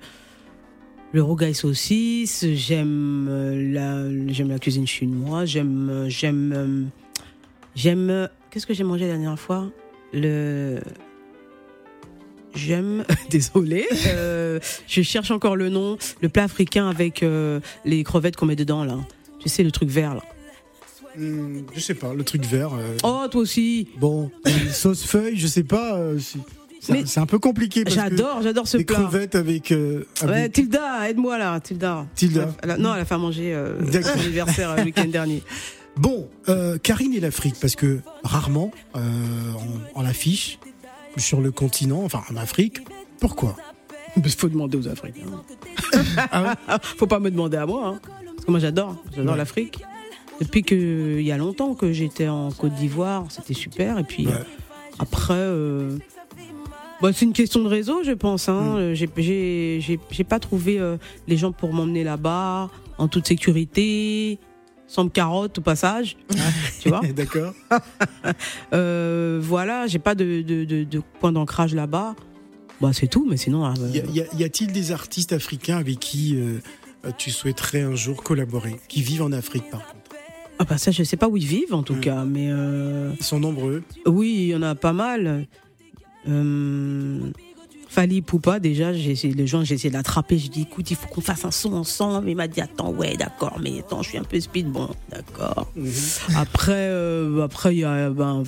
le 1.11 1.21
rougail 1.21 1.53
saucisse, 1.53 2.43
j'aime 2.53 3.27
euh, 3.29 3.71
la, 3.73 4.33
j'aime 4.33 4.49
la 4.49 4.57
cuisine 4.57 4.87
chinoise, 4.87 5.49
j'aime, 5.49 5.87
euh, 5.91 6.09
j'aime, 6.09 6.89
j'aime. 7.75 8.27
Euh, 8.47 8.49
Qu'est-ce 8.51 8.65
que 8.65 8.73
j'ai 8.73 8.83
mangé 8.83 9.05
la 9.05 9.13
dernière 9.13 9.39
fois? 9.39 9.69
Le 10.13 10.79
J'aime, 12.55 13.03
désolé, 13.29 13.85
euh, 14.07 14.59
je 14.87 15.01
cherche 15.03 15.29
encore 15.31 15.55
le 15.55 15.69
nom, 15.69 15.97
le 16.21 16.29
plat 16.29 16.43
africain 16.45 16.89
avec 16.89 17.21
euh, 17.21 17.59
les 17.85 18.03
crevettes 18.03 18.35
qu'on 18.35 18.47
met 18.47 18.55
dedans 18.55 18.83
là. 18.83 18.97
Tu 19.39 19.49
sais, 19.49 19.63
le 19.63 19.71
truc 19.71 19.89
vert 19.89 20.15
là. 20.15 20.21
Hum, 21.17 21.65
je 21.73 21.79
sais 21.79 21.93
pas, 21.93 22.13
le 22.13 22.23
truc 22.23 22.45
vert. 22.45 22.73
euh, 22.73 22.95
Oh, 23.03 23.25
toi 23.29 23.41
aussi 23.41 23.89
Bon, 23.99 24.31
une 24.45 24.69
sauce 24.71 25.03
feuille, 25.03 25.37
je 25.37 25.47
sais 25.47 25.63
pas. 25.63 25.97
euh, 25.97 26.17
c'est- 26.19 26.39
c'est 26.79 26.93
Mais 26.93 27.05
c'est 27.07 27.19
un 27.19 27.25
peu 27.25 27.39
compliqué. 27.39 27.83
parce 27.83 27.95
que 27.95 28.01
J'adore, 28.01 28.41
j'adore 28.43 28.67
ce 28.67 28.77
Des 28.77 28.85
plat. 28.85 28.97
crevettes 28.97 29.33
avec. 29.35 29.71
euh, 29.71 30.03
Ouais, 30.23 30.29
avec- 30.29 30.53
Tilda, 30.53 31.09
aide-moi 31.09 31.37
là, 31.39 31.59
Tilda. 31.59 32.05
Tilda. 32.15 32.53
Elle 32.63 32.71
a- 32.71 32.77
non, 32.77 32.93
elle 32.95 33.01
a 33.01 33.05
fait 33.05 33.15
à 33.15 33.17
manger 33.17 33.53
euh, 33.53 33.79
D'accord. 33.81 34.11
son 34.13 34.19
anniversaire 34.19 34.69
euh, 34.71 34.75
le 34.77 34.83
week-end 34.83 35.05
dernier. 35.05 35.41
Bon, 35.99 36.29
euh, 36.49 36.77
Karine 36.77 37.13
et 37.13 37.19
l'Afrique, 37.19 37.55
parce 37.59 37.75
que 37.75 37.99
rarement 38.23 38.71
euh, 38.95 38.99
on, 39.95 39.99
on 39.99 40.03
l'affiche 40.03 40.59
sur 41.17 41.41
le 41.41 41.51
continent, 41.51 42.03
enfin 42.03 42.21
en 42.31 42.35
Afrique. 42.37 42.79
Pourquoi? 43.19 43.55
Il 44.15 44.29
faut 44.29 44.49
demander 44.49 44.77
aux 44.77 44.87
Africains. 44.87 45.25
Ah 46.31 46.55
faut 46.81 47.07
pas 47.07 47.19
me 47.19 47.31
demander 47.31 47.57
à 47.57 47.65
moi. 47.65 47.87
hein. 47.87 47.99
Parce 48.35 48.45
que 48.45 48.51
moi 48.51 48.59
j'adore, 48.59 48.95
j'adore 49.15 49.31
Ouais. 49.33 49.37
l'Afrique. 49.37 49.79
Depuis 50.39 50.61
que 50.61 51.17
il 51.19 51.25
y 51.25 51.31
a 51.31 51.37
longtemps 51.37 51.73
que 51.73 51.91
j'étais 51.91 52.27
en 52.27 52.51
Côte 52.51 52.73
d'Ivoire, 52.75 53.25
c'était 53.29 53.55
super. 53.55 53.97
Et 53.97 54.03
puis 54.03 54.27
Ouais. 54.27 54.33
euh, 54.33 54.43
après, 54.99 55.33
euh, 55.35 55.97
bah, 57.01 57.09
c'est 57.13 57.25
une 57.25 57.33
question 57.33 57.63
de 57.63 57.67
réseau, 57.67 58.03
je 58.03 58.11
pense. 58.11 58.49
Hein. 58.49 58.61
Mm. 58.75 58.77
Euh, 58.77 58.95
J'ai- 58.95 60.23
pas 60.23 60.39
trouvé 60.39 60.79
euh, 60.79 60.97
les 61.27 61.37
gens 61.37 61.51
pour 61.51 61.73
m'emmener 61.73 62.03
là-bas 62.03 62.69
en 62.99 63.07
toute 63.07 63.27
sécurité, 63.27 64.37
sans 64.87 65.09
carotte 65.09 65.57
au 65.57 65.61
passage. 65.61 66.17
tu 66.79 66.89
vois 66.89 67.01
D'accord. 67.15 67.53
Euh, 68.73 69.39
voilà, 69.41 69.87
j'ai 69.87 69.99
pas 69.99 70.15
de, 70.15 70.41
de, 70.41 70.65
de, 70.65 70.83
de 70.83 71.01
point 71.19 71.31
d'ancrage 71.31 71.73
là-bas. 71.75 72.15
Bah, 72.81 72.91
c'est 72.93 73.07
tout, 73.07 73.25
mais 73.29 73.37
sinon. 73.37 73.65
euh, 73.65 73.71
Y, 74.37 74.43
a-t-il 74.43 74.71
des 74.71 74.91
artistes 74.91 75.33
africains 75.33 75.77
avec 75.77 75.99
qui 75.99 76.35
euh, 76.37 77.11
tu 77.17 77.31
souhaiterais 77.31 77.81
un 77.81 77.95
jour 77.95 78.23
collaborer, 78.23 78.75
qui 78.87 79.01
vivent 79.01 79.23
en 79.23 79.31
Afrique 79.31 79.69
par 79.69 79.85
contre? 79.87 79.97
Ah 80.59 80.63
bah 80.65 80.77
ça, 80.77 80.91
je 80.91 81.03
sais 81.03 81.17
pas 81.17 81.27
où 81.27 81.37
ils 81.37 81.45
vivent 81.45 81.73
en 81.75 81.83
tout 81.83 81.95
cas, 81.99 82.25
mais 82.25 82.47
euh, 82.51 83.11
Ils 83.19 83.23
sont 83.25 83.39
nombreux. 83.39 83.83
oui, 84.07 84.35
il 84.39 84.47
y 84.47 84.55
en 84.55 84.63
a 84.63 84.73
pas 84.75 84.93
mal. 84.93 85.47
Fali 87.89 88.21
Poupa, 88.21 88.59
déjà, 88.59 88.91
les 88.91 89.47
gens, 89.47 89.63
j'ai 89.63 89.75
essayé 89.75 89.89
de 89.89 89.95
l'attraper. 89.95 90.37
J'ai 90.37 90.49
dit, 90.49 90.63
écoute, 90.63 90.91
il 90.91 90.95
faut 90.97 91.07
qu'on 91.07 91.21
fasse 91.21 91.45
un 91.45 91.51
son 91.51 91.73
ensemble. 91.73 92.29
Il 92.29 92.35
m'a 92.35 92.47
dit, 92.47 92.61
attends, 92.61 92.91
ouais, 92.91 93.15
d'accord, 93.15 93.57
mais 93.61 93.79
attends, 93.79 94.01
je 94.03 94.09
suis 94.09 94.17
un 94.17 94.23
peu 94.23 94.39
speed. 94.39 94.67
Bon, 94.71 94.89
d'accord. 95.09 95.71
Après, 96.35 96.73
euh, 96.75 97.41
après, 97.43 97.75
il 97.75 97.79
y 97.79 97.83
a, 97.85 98.09
ben, 98.09 98.43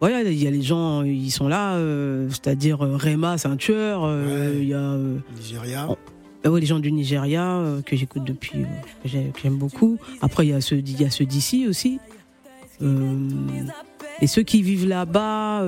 voilà, 0.00 0.22
il 0.22 0.42
y 0.42 0.46
a 0.46 0.50
les 0.50 0.62
gens, 0.62 1.02
ils 1.02 1.30
sont 1.30 1.48
là, 1.48 1.74
euh, 1.76 2.28
c'est-à-dire 2.30 2.84
euh, 2.84 2.96
Rema, 2.96 3.38
c'est 3.38 3.48
un 3.48 3.56
tueur. 3.56 4.02
Ouais. 4.02 4.52
Il 4.58 4.68
y 4.68 4.74
a. 4.74 4.96
Nigeria. 5.40 5.86
Oh. 5.88 5.96
Euh, 6.44 6.50
ouais, 6.50 6.60
les 6.60 6.66
gens 6.66 6.78
du 6.78 6.92
Nigeria 6.92 7.62
que 7.86 7.96
j'écoute 7.96 8.24
depuis, 8.24 8.60
que 9.02 9.08
j'ai- 9.08 9.30
que 9.34 9.40
j'aime 9.42 9.56
beaucoup. 9.56 9.98
Après, 10.20 10.46
il 10.46 10.50
y 10.50 10.52
a 10.52 10.60
ceux, 10.60 10.76
il 10.76 11.00
y 11.00 11.04
a 11.04 11.10
ceux 11.10 11.24
d'ici 11.24 11.66
aussi. 11.66 11.98
Et 14.20 14.26
ceux 14.26 14.42
qui 14.42 14.62
vivent 14.62 14.86
là-bas, 14.86 15.62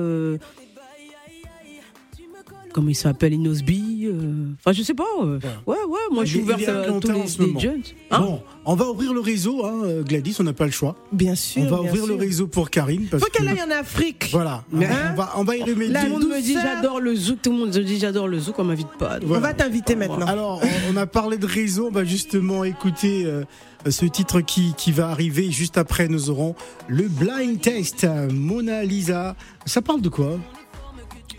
comment 2.73 2.89
ils 2.89 2.95
s'appellent, 2.95 3.33
Inosby. 3.33 4.05
euh, 4.05 4.47
Enfin, 4.59 4.71
je 4.73 4.83
sais 4.83 4.93
pas. 4.93 5.03
euh, 5.23 5.39
ouais, 5.65 5.75
ouais, 5.87 5.99
moi 6.11 6.25
je 6.25 6.29
suis 6.29 6.39
Il 6.39 6.43
ouverte 6.43 6.59
il 6.61 6.65
est 6.65 6.69
à 6.69 6.83
tous 6.99 7.09
en 7.09 7.43
les, 7.55 7.59
jeunes. 7.59 7.81
Hein 8.11 8.19
Bon, 8.21 8.41
on 8.65 8.75
va 8.75 8.89
ouvrir 8.89 9.13
le 9.13 9.19
réseau, 9.19 9.65
hein, 9.65 10.01
Gladys, 10.05 10.35
on 10.39 10.43
n'a 10.43 10.53
pas 10.53 10.65
le 10.65 10.71
choix. 10.71 10.95
Bien 11.11 11.35
sûr. 11.35 11.63
on 11.63 11.67
va 11.67 11.81
ouvrir 11.81 12.05
le 12.07 12.15
réseau 12.15 12.47
pour 12.47 12.69
Karine. 12.69 13.07
Parce 13.09 13.23
Faut 13.23 13.29
qu'elle 13.31 13.45
que- 13.47 13.51
aille 13.51 13.61
en 13.63 13.71
Afrique. 13.71 14.29
Voilà, 14.31 14.63
Mais 14.71 14.87
on, 14.87 14.91
hein 14.91 15.11
on 15.13 15.15
va, 15.15 15.33
on 15.37 15.43
va 15.43 15.57
y 15.57 15.63
remédier. 15.63 15.95
Tout 15.95 16.03
le 16.05 16.09
monde 16.11 16.27
me 16.29 16.41
dit 16.41 16.53
j'adore 16.53 16.99
le 16.99 17.15
zouk, 17.15 17.41
tout 17.41 17.51
le 17.51 17.57
monde 17.57 17.75
me 17.75 17.83
dit 17.83 17.99
j'adore 17.99 18.27
le 18.27 18.39
zouk, 18.39 18.57
on 18.59 18.63
m'invite 18.63 18.87
pas. 18.97 19.19
On 19.23 19.39
va 19.39 19.53
t'inviter 19.53 19.95
maintenant. 19.95 20.25
Alors, 20.27 20.61
on, 20.63 20.93
on 20.93 20.97
a 20.97 21.05
parlé 21.05 21.37
de 21.37 21.45
réseau, 21.45 21.87
on 21.87 21.91
va 21.91 22.03
justement 22.03 22.63
écouter 22.63 23.25
euh, 23.25 23.43
ce 23.89 24.05
titre 24.05 24.41
qui, 24.41 24.73
qui 24.77 24.91
va 24.91 25.09
arriver. 25.09 25.51
Juste 25.51 25.77
après, 25.77 26.07
nous 26.07 26.29
aurons 26.29 26.55
le 26.87 27.07
blind 27.07 27.59
test 27.61 28.05
Mona 28.31 28.83
Lisa. 28.83 29.35
Ça 29.65 29.81
parle 29.81 30.01
de 30.01 30.09
quoi? 30.09 30.37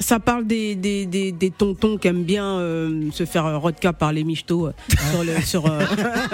Ça 0.01 0.19
parle 0.19 0.47
des, 0.47 0.75
des, 0.75 1.05
des, 1.07 1.31
des 1.31 1.51
tontons 1.51 1.99
qui 1.99 2.09
aiment 2.09 2.25
bien 2.25 2.45
euh, 2.59 3.11
se 3.13 3.27
faire 3.27 3.45
euh, 3.47 3.59
rodka 3.59 3.93
par 3.93 4.13
les 4.13 4.25
michtos 4.25 4.67
euh, 4.69 4.73
sur, 5.13 5.25
le, 5.25 5.43
sur, 5.43 5.67
euh, 5.67 5.81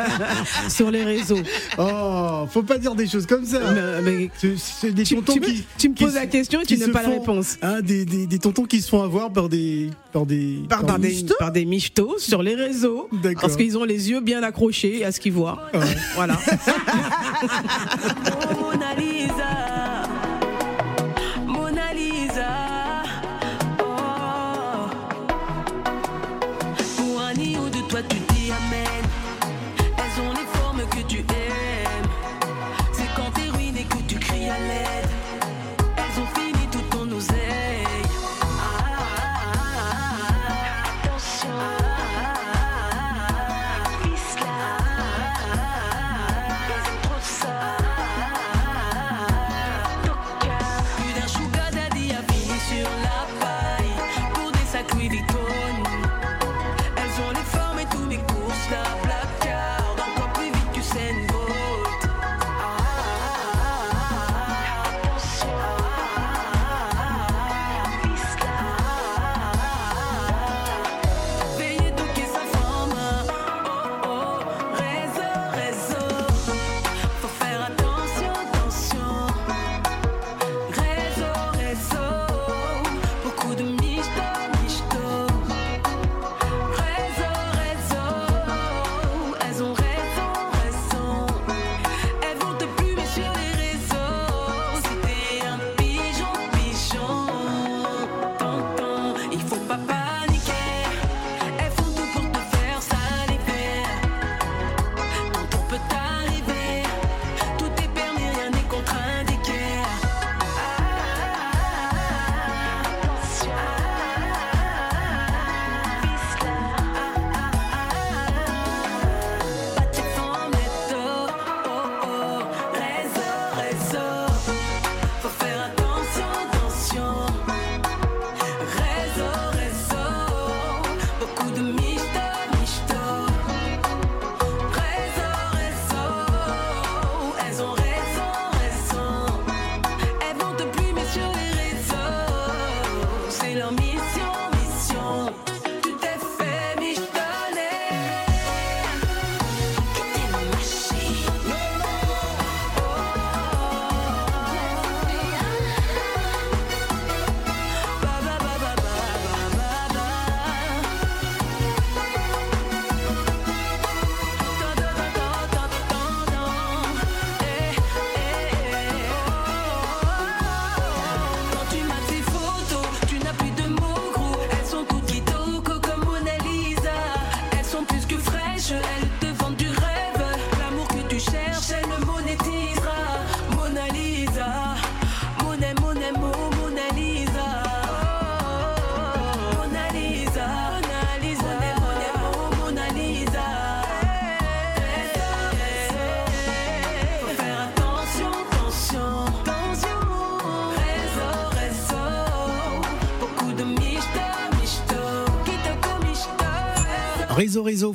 sur 0.68 0.90
les 0.92 1.02
réseaux. 1.04 1.40
Oh, 1.76 2.46
faut 2.48 2.62
pas 2.62 2.78
dire 2.78 2.94
des 2.94 3.06
choses 3.08 3.26
comme 3.26 3.44
ça. 3.44 3.58
Mais- 3.72 4.02
mais 4.02 4.30
C'est- 4.38 4.56
C'est 4.56 4.92
des 4.92 5.02
tu, 5.02 5.16
tontons 5.16 5.32
tu- 5.34 5.40
qui, 5.40 5.64
tu 5.78 5.88
me 5.88 5.94
qui 5.94 6.04
poses 6.04 6.12
se- 6.14 6.18
la 6.18 6.26
question 6.26 6.60
et 6.60 6.64
tu 6.66 6.76
n'as 6.78 6.88
pas 6.88 7.02
la 7.02 7.08
réponse. 7.10 7.56
hein, 7.60 7.80
des, 7.82 8.04
des, 8.04 8.26
des 8.26 8.38
tontons 8.38 8.64
qui 8.64 8.80
se 8.80 8.88
font 8.88 9.02
avoir 9.02 9.30
par 9.32 9.48
des 9.48 9.90
par 10.12 10.24
des 10.26 10.60
Par- 10.68 10.86
Par 10.86 10.98
des, 10.98 11.08
michtos 11.08 11.34
par 11.38 11.50
des 11.52 11.64
michtos 11.64 12.18
sur 12.18 12.42
les 12.42 12.54
réseaux. 12.54 13.08
D'accord. 13.22 13.42
Parce 13.42 13.56
qu'ils 13.56 13.76
ont 13.76 13.84
les 13.84 14.10
yeux 14.10 14.20
bien 14.20 14.42
accrochés 14.44 15.04
à 15.04 15.10
ce 15.12 15.18
qu'ils 15.20 15.32
voient. 15.32 15.58
Ouais. 15.74 15.80
Voilà. 16.14 16.38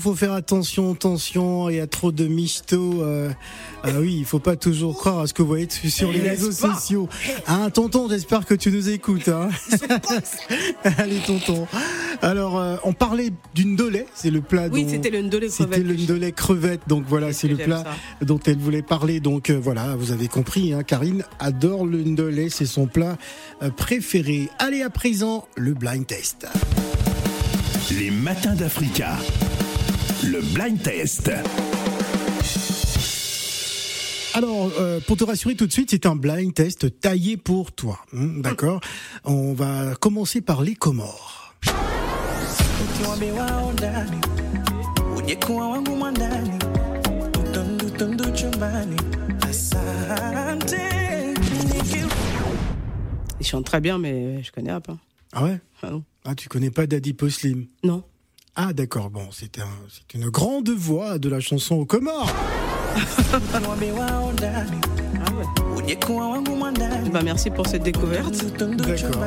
faut 0.01 0.15
faire 0.15 0.33
attention, 0.33 0.93
attention, 0.93 1.69
il 1.69 1.77
y 1.77 1.79
a 1.79 1.87
trop 1.87 2.11
de 2.11 2.27
michto. 2.27 3.03
Euh, 3.03 3.31
ah 3.83 3.89
oui, 3.99 4.17
il 4.19 4.25
faut 4.25 4.39
pas 4.39 4.55
toujours 4.55 4.97
croire 4.97 5.19
à 5.19 5.27
ce 5.27 5.33
que 5.33 5.41
vous 5.41 5.47
voyez 5.47 5.67
sur 5.69 6.11
les 6.11 6.19
réseaux 6.19 6.51
sociaux. 6.51 7.09
Hein, 7.47 7.69
tonton, 7.69 8.07
j'espère 8.09 8.45
que 8.45 8.53
tu 8.53 8.71
nous 8.71 8.89
écoutes. 8.89 9.29
Hein. 9.29 9.49
Allez, 10.97 11.19
tonton. 11.25 11.67
Alors, 12.21 12.59
euh, 12.59 12.77
on 12.83 12.93
parlait 12.93 13.31
d'une 13.55 13.75
dolée, 13.75 14.05
c'est 14.13 14.29
le 14.29 14.41
plat. 14.41 14.67
Oui, 14.71 14.85
c'était 14.87 15.09
le 15.09 15.21
ndolé 15.21 15.47
crevette. 15.47 15.73
C'était 15.73 15.87
le 15.87 15.95
ndolé 15.95 16.31
crevette, 16.31 16.81
donc 16.87 17.05
voilà, 17.07 17.33
c'est 17.33 17.47
le 17.47 17.57
plat 17.57 17.83
dont 18.21 18.39
elle 18.45 18.57
voulait 18.57 18.83
parler. 18.83 19.19
Donc 19.19 19.49
euh, 19.49 19.59
voilà, 19.61 19.95
vous 19.95 20.11
avez 20.11 20.27
compris, 20.27 20.73
hein, 20.73 20.83
Karine 20.83 21.23
adore 21.39 21.85
le 21.85 22.03
ndolé, 22.03 22.49
c'est 22.49 22.65
son 22.65 22.85
plat 22.85 23.17
euh, 23.63 23.71
préféré. 23.71 24.49
Allez, 24.59 24.83
à 24.83 24.89
présent, 24.89 25.47
le 25.55 25.73
blind 25.73 26.05
test. 26.05 26.47
Les 27.91 28.11
matins 28.11 28.55
d'Africa. 28.55 29.17
Le 30.23 30.41
blind 30.53 30.81
test. 30.81 31.31
Alors, 34.33 34.71
euh, 34.79 34.99
pour 35.05 35.17
te 35.17 35.23
rassurer 35.23 35.55
tout 35.55 35.67
de 35.67 35.71
suite, 35.71 35.89
c'est 35.91 36.05
un 36.05 36.15
blind 36.15 36.53
test 36.53 36.99
taillé 36.99 37.37
pour 37.37 37.71
toi. 37.71 37.99
hein, 38.15 38.27
D'accord 38.39 38.79
On 39.25 39.53
va 39.53 39.95
commencer 39.99 40.41
par 40.41 40.61
les 40.61 40.75
Comores. 40.75 41.53
ujekuwa 45.17 45.67
wangu 45.69 45.95
mwandani 45.95 46.51
utundu 47.39 47.89
tundu 47.97 48.23
chumbani 48.33 48.95
asante 49.41 50.77
Niki- 51.65 52.07
Il 53.39 53.45
chante 53.45 53.65
très 53.65 53.81
bien, 53.81 53.97
mais 53.97 54.43
je 54.43 54.51
connais 54.51 54.79
pas. 54.79 54.97
Ah 55.33 55.43
ouais 55.43 55.59
Ah 55.81 55.89
non. 55.91 56.03
Ah, 56.25 56.35
tu 56.35 56.47
connais 56.49 56.69
pas 56.71 56.85
Daddy 56.87 57.13
Poslim 57.13 57.65
Non. 57.83 58.03
Ah 58.55 58.73
d'accord, 58.73 59.09
bon, 59.09 59.27
c'est 59.31 59.59
un, 59.59 59.67
c'est 59.89 60.13
une 60.17 60.29
grande 60.29 60.69
voix 60.69 61.17
de 61.17 61.29
la 61.29 61.39
chanson 61.39 61.75
aux 61.75 61.85
Comores. 61.85 62.31
Bah, 67.11 67.21
merci 67.23 67.49
pour 67.49 67.67
cette 67.67 67.83
découverte. 67.83 68.45
D'accord. 68.59 69.23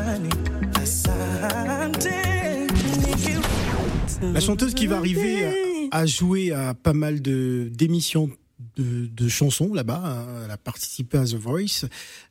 La 4.32 4.40
chanteuse 4.40 4.74
qui 4.74 4.86
va 4.86 4.98
arriver 4.98 5.88
à, 5.90 6.06
jouer 6.06 6.52
à 6.52 6.74
pas 6.74 6.92
mal 6.92 7.20
de 7.22 7.68
d'émissions 7.72 8.30
de, 8.76 9.06
de 9.06 9.28
chansons 9.28 9.72
là-bas. 9.74 10.02
hein. 10.04 10.26
Elle 10.44 10.50
a 10.50 10.56
participé 10.56 11.18
à 11.18 11.24
The 11.24 11.34
Voice 11.34 11.86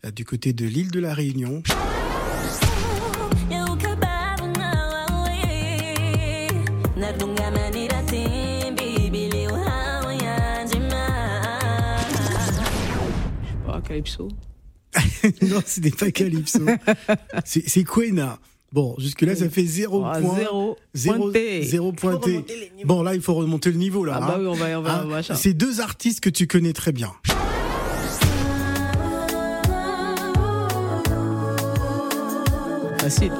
euh, 0.06 0.12
du 0.12 0.25
côté 0.25 0.53
de 0.53 0.65
l'île 0.65 0.91
de 0.91 0.99
la 0.99 1.13
Réunion. 1.13 1.62
Calypso. 13.94 14.28
non, 15.44 15.60
ce 15.66 15.80
n'est 15.80 15.92
pas 15.92 16.10
Calypso. 16.10 16.60
c'est 17.46 17.84
Quena. 17.84 18.39
Bon, 18.72 18.96
jusque-là, 18.98 19.36
ça 19.36 19.50
fait 19.50 19.66
zéro 19.66 20.04
Oh, 20.04 20.20
point. 20.20 20.36
zéro. 20.36 20.78
Zéro, 20.96 21.18
Pointé. 21.20 21.63
zéro 21.63 21.92
pointé. 21.92 22.44
Bon, 22.86 23.04
là, 23.04 23.13
il 23.13 23.22
faut 23.22 23.36
remonter 23.36 23.70
le 23.72 23.78
niveau, 23.78 24.04
là. 24.04 24.13
Ah 24.16 24.20
bah 24.22 24.34
hein. 24.36 24.39
oui, 24.39 24.48
on 24.48 24.54
va, 24.54 24.80
on 24.80 24.82
va, 24.82 25.04
machin. 25.04 25.36
c'est 25.36 25.54
deux 25.54 25.80
artistes 25.80 26.22
que 26.22 26.30
tu 26.32 26.48
connais 26.48 26.74
très 26.74 26.92
bien. 26.92 27.12
Facile. 33.00 33.32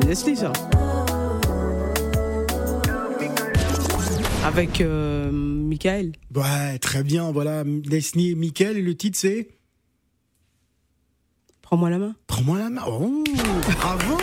C'est 0.00 0.08
Nestlé, 0.08 0.34
ça. 0.36 0.52
Avec 4.46 4.80
euh, 4.80 5.30
Michael. 5.32 6.12
Ouais, 6.34 6.78
très 6.78 7.02
bien. 7.02 7.32
Voilà, 7.32 7.64
Leslie 7.64 8.30
et 8.30 8.34
Mickaël, 8.36 8.76
et 8.78 8.82
le 8.82 8.94
titre, 8.96 9.18
c'est 9.18 9.48
Prends-moi 11.62 11.90
la 11.90 11.98
main. 11.98 12.14
Prends-moi 12.28 12.58
la 12.60 12.70
main. 12.70 12.82
Oh, 12.86 13.24
bravo 13.76 14.16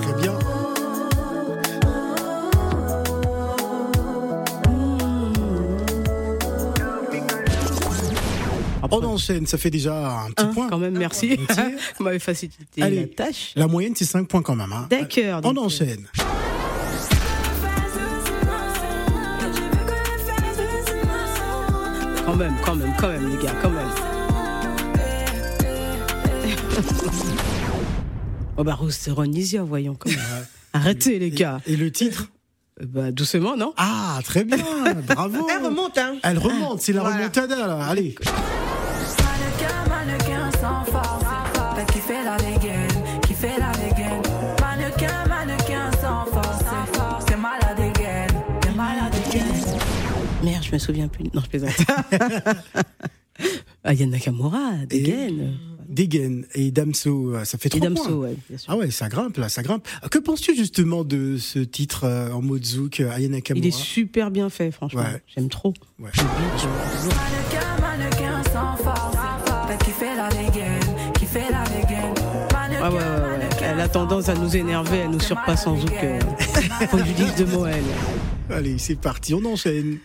Très 0.00 0.22
bien. 0.22 0.38
On 8.90 9.02
enchaîne, 9.04 9.46
ça 9.46 9.56
fait 9.56 9.70
déjà 9.70 9.94
un 10.24 10.30
petit 10.32 10.44
Hein, 10.44 10.50
point. 10.52 10.68
quand 10.68 10.76
même, 10.78 10.98
merci. 10.98 11.36
Vous 11.98 12.04
m'avez 12.04 12.18
facilité 12.18 12.82
Allez. 12.82 13.00
la 13.00 13.06
tâche. 13.06 13.52
La 13.56 13.66
moyenne, 13.66 13.94
c'est 13.96 14.04
5 14.04 14.28
points 14.28 14.42
quand 14.42 14.54
même. 14.56 14.72
hein. 14.72 14.86
D'accord. 14.90 15.40
On 15.44 15.52
donc, 15.54 15.66
enchaîne. 15.66 16.06
euh, 16.18 16.22
Quand 22.32 22.38
même, 22.38 22.54
quand 22.64 22.74
même, 22.76 22.94
quand 22.98 23.08
même, 23.08 23.28
les 23.30 23.36
gars, 23.44 23.52
quand 23.60 23.68
même. 23.68 23.88
oh 28.56 28.64
bah, 28.64 28.72
Rose 28.74 29.06
Ronisia, 29.10 29.62
voyons. 29.62 29.94
Quand 29.94 30.08
même. 30.08 30.18
Arrêtez, 30.72 31.18
les 31.18 31.28
gars. 31.30 31.60
Et 31.66 31.76
le 31.76 31.92
titre 31.92 32.28
Euh, 32.80 32.86
Bah, 32.88 33.10
doucement, 33.12 33.54
non 33.58 33.74
Ah, 33.76 34.18
très 34.24 34.44
bien, 34.44 34.56
bravo. 35.06 35.46
Elle 35.54 35.66
remonte, 35.66 35.98
hein. 35.98 36.14
Elle 36.22 36.38
remonte, 36.38 36.80
c'est 36.80 36.94
la 36.94 37.02
Voilà. 37.02 37.16
remontada 37.16 37.66
là. 37.66 37.84
Allez. 37.86 38.14
Mannequin, 38.24 39.84
mannequin 39.90 40.50
sans 40.58 40.84
force. 40.90 41.18
Qui 41.92 41.98
fait 41.98 42.24
la 42.24 42.36
dégaine, 42.38 42.88
qui 43.26 43.34
fait 43.34 43.58
la 43.58 43.72
je 50.72 50.76
me 50.76 50.80
souviens 50.80 51.08
plus. 51.08 51.24
Non, 51.34 51.42
je 51.44 51.48
plaisante. 51.48 51.70
Aya 53.84 54.06
Nakamura, 54.06 54.72
Degen. 54.88 55.54
Degen 55.88 56.44
et 56.54 56.70
Damso, 56.70 57.34
euh, 57.34 57.44
ça 57.44 57.58
fait 57.58 57.66
Et 57.74 57.78
trois 57.78 57.88
Damso, 57.88 58.04
points. 58.04 58.14
ouais, 58.28 58.36
bien 58.48 58.58
sûr. 58.58 58.72
Ah 58.72 58.76
ouais, 58.76 58.90
ça 58.90 59.08
grimpe 59.08 59.36
là, 59.36 59.48
ça 59.48 59.62
grimpe. 59.62 59.86
Que 60.10 60.18
penses-tu 60.18 60.54
justement 60.56 61.04
de 61.04 61.36
ce 61.36 61.58
titre 61.58 62.04
euh, 62.04 62.30
en 62.32 62.40
mode 62.40 62.64
zouk, 62.64 63.00
euh, 63.00 63.10
Aya 63.10 63.28
Nakamura? 63.28 63.64
Il 63.64 63.68
est 63.68 63.76
super 63.76 64.30
bien 64.30 64.48
fait, 64.48 64.70
franchement. 64.70 65.02
Ouais. 65.02 65.22
J'aime 65.34 65.48
trop. 65.48 65.74
Ouais. 65.98 66.10
Mannequin, 66.16 67.80
mannequin 67.80 68.42
sans 68.52 68.76
force. 68.82 69.16
Qui 69.84 69.90
fait 69.90 70.14
la 70.16 70.28
dégaine, 70.28 70.80
qui 71.18 71.26
fait 71.26 71.50
la 71.50 71.64
dégaine. 71.64 72.14
Mannequin, 72.52 72.82
Ouais, 72.82 72.88
ouais, 72.88 72.98
ouais, 72.98 73.48
Elle 73.62 73.80
a 73.80 73.88
tendance 73.88 74.28
à 74.28 74.34
nous 74.34 74.54
énerver, 74.56 74.98
elle 74.98 75.10
nous 75.10 75.20
surpasse 75.20 75.66
en 75.66 75.78
zouk. 75.78 75.92
Faut 76.90 76.96
que 76.98 77.04
je 77.04 77.12
dise 77.12 77.34
deux 77.36 77.46
mots, 77.46 77.66
elle. 77.66 77.82
Allez, 78.54 78.78
c'est 78.78 78.96
parti, 78.96 79.34
on 79.34 79.44
enchaîne. 79.44 79.98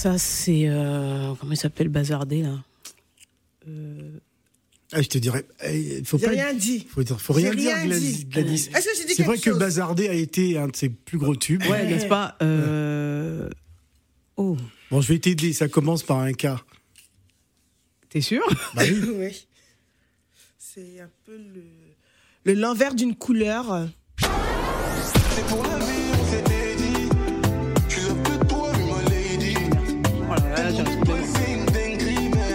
Ça, 0.00 0.16
c'est. 0.16 0.62
euh, 0.66 1.34
comment 1.38 1.52
il 1.52 1.56
s'appelle, 1.58 1.88
Bazardé, 1.88 2.40
là 2.42 2.64
Euh, 3.68 4.18
Ah, 4.92 5.02
je 5.02 5.08
te 5.08 5.18
dirais, 5.18 5.44
eh, 5.66 6.02
faut 6.04 6.16
pas. 6.18 6.30
rien 6.30 6.54
dit. 6.54 6.86
Faut, 6.88 7.02
dire- 7.02 7.20
faut 7.20 7.34
rien 7.34 7.54
dire, 7.54 7.76
Gladys. 7.84 8.12
dit. 8.16 8.24
Gladys. 8.24 8.70
C'est 9.14 9.22
vrai 9.24 9.36
que 9.38 9.50
Bazardé 9.50 10.08
a 10.08 10.14
été 10.14 10.56
un 10.56 10.68
de 10.68 10.74
ses 10.76 10.88
plus 10.88 11.18
gros 11.18 11.36
tubes. 11.36 11.62
Ouais, 11.68 11.84
n'est-ce 11.86 12.06
pas 12.06 12.36
euh... 12.40 13.50
Oh, 14.38 14.56
Bon, 14.90 15.02
je 15.02 15.12
vais 15.12 15.18
t'aider, 15.18 15.52
ça 15.52 15.68
commence 15.68 16.02
par 16.02 16.18
un 16.20 16.32
K. 16.32 16.46
t'es 18.08 18.22
sûr 18.22 18.42
Bah 18.74 18.82
oui. 18.84 19.02
Oui. 19.18 19.46
C'est 20.58 20.98
un 21.00 21.10
peu 21.26 21.36
le, 21.36 21.62
le 22.44 22.54
l'envers 22.54 22.94
d'une 22.94 23.14
couleur. 23.14 23.86
C'est 24.18 25.46
pour 25.48 25.62
la 25.64 25.79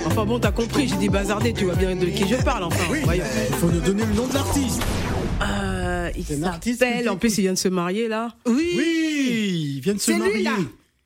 Enfin 0.07 0.26
bon, 0.26 0.39
t'as 0.39 0.51
compris, 0.51 0.88
j'ai 0.88 0.95
dit 0.97 1.09
Bazardé, 1.09 1.53
tu 1.53 1.66
vois 1.66 1.76
bien 1.76 1.95
de 1.95 2.05
qui 2.05 2.28
je 2.28 2.36
parle, 2.43 2.63
enfin. 2.63 2.84
voyons. 3.03 3.24
Il 3.49 3.55
faut 3.55 3.68
nous 3.70 3.82
donner 3.82 4.05
le 4.05 4.13
nom 4.13 4.28
de 4.28 4.34
l'artiste. 4.34 4.82
Euh, 5.43 6.09
il 6.18 6.24
C'est 6.24 6.36
un 6.41 6.43
artiste 6.43 6.80
s'appelle, 6.80 7.09
en 7.09 7.18
plus 7.18 7.38
il 7.38 7.41
vient 7.41 7.53
de 7.53 7.57
se 7.57 7.68
marier 7.68 8.07
là. 8.07 8.30
Oui, 8.47 9.74
il 9.76 9.82
vient 9.82 9.93
de 9.93 9.99
se 9.99 10.05
C'est 10.05 10.13
lui, 10.13 10.20
marier. 10.22 10.43
là. 10.43 10.51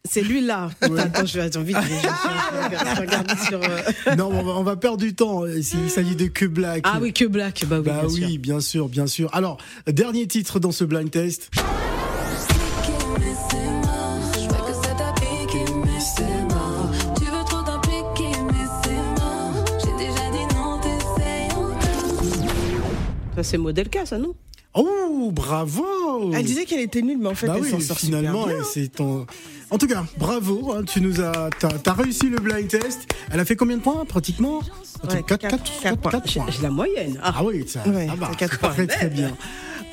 C'est 0.10 0.22
lui 0.22 0.41
là. 0.41 0.70
Attends, 0.82 1.26
je 1.26 1.39
vais 1.39 1.49
sur. 3.47 3.60
euh, 3.64 4.16
Non, 4.16 4.30
on 4.32 4.43
va, 4.43 4.51
on 4.53 4.64
va 4.64 4.76
perdre 4.76 4.97
du 4.97 5.14
temps 5.16 5.43
euh, 5.43 5.62
s'il 5.62 5.89
s'agit 5.89 6.16
de 6.16 6.28
que 6.28 6.45
Black. 6.45 6.82
Ah 6.86 6.99
oui, 7.01 7.12
que 7.12 7.26
Black. 7.26 7.66
Bah 7.68 7.78
oui, 7.80 7.86
Bah 7.86 7.99
bien 8.01 8.10
sûr. 8.10 8.28
oui, 8.28 8.38
bien 8.38 8.60
sûr, 8.60 8.88
bien 8.89 9.07
sûr. 9.07 9.30
Alors, 9.34 9.57
dernier 9.88 10.28
titre 10.28 10.60
dans 10.60 10.72
ce 10.72 10.84
blind 10.84 11.10
test. 11.10 11.49
Ça 23.39 23.43
c'est 23.51 23.57
modèle 23.57 23.87
K, 23.89 23.99
ça 24.05 24.17
non 24.17 24.35
Oh, 24.75 25.31
bravo 25.33 26.31
Elle 26.33 26.43
disait 26.45 26.65
qu'elle 26.65 26.81
était 26.81 27.01
nulle, 27.01 27.17
mais 27.19 27.29
en 27.29 27.35
fait, 27.35 27.47
Bah 27.47 27.53
elle 27.55 27.63
oui, 27.63 27.69
s'en 27.71 27.79
sort 27.79 27.97
super 27.97 28.19
finalement, 28.19 28.45
bien. 28.47 28.57
elle, 28.59 28.65
c'est 28.65 28.89
ton... 28.89 29.25
En 29.71 29.77
tout 29.77 29.87
cas, 29.87 30.03
bravo, 30.17 30.73
hein, 30.73 30.83
tu 30.83 30.99
nous 30.99 31.21
as, 31.21 31.49
t'as, 31.57 31.69
t'as 31.69 31.93
réussi 31.93 32.27
le 32.29 32.37
blind 32.37 32.67
test. 32.67 33.07
Elle 33.31 33.39
a 33.39 33.45
fait 33.45 33.55
combien 33.55 33.77
de 33.77 33.81
points, 33.81 34.03
pratiquement 34.05 34.59
Ouais, 35.09 35.23
4, 35.25 35.37
quatre- 35.37 35.63
4, 35.63 35.81
quatre 35.81 36.01
points. 36.01 36.21
J'ai 36.25 36.41
j'ai 36.57 36.61
la 36.61 36.69
moyenne. 36.69 37.17
Ah, 37.23 37.35
Ah 37.37 37.43
oui, 37.45 37.63
ça, 37.65 37.81
Ouais, 37.87 38.07
ça 38.07 38.15
va. 38.15 38.27
c'est 38.31 38.37
quatre 38.37 38.59
Très, 38.73 38.87
très 38.87 39.09
bien. 39.09 39.35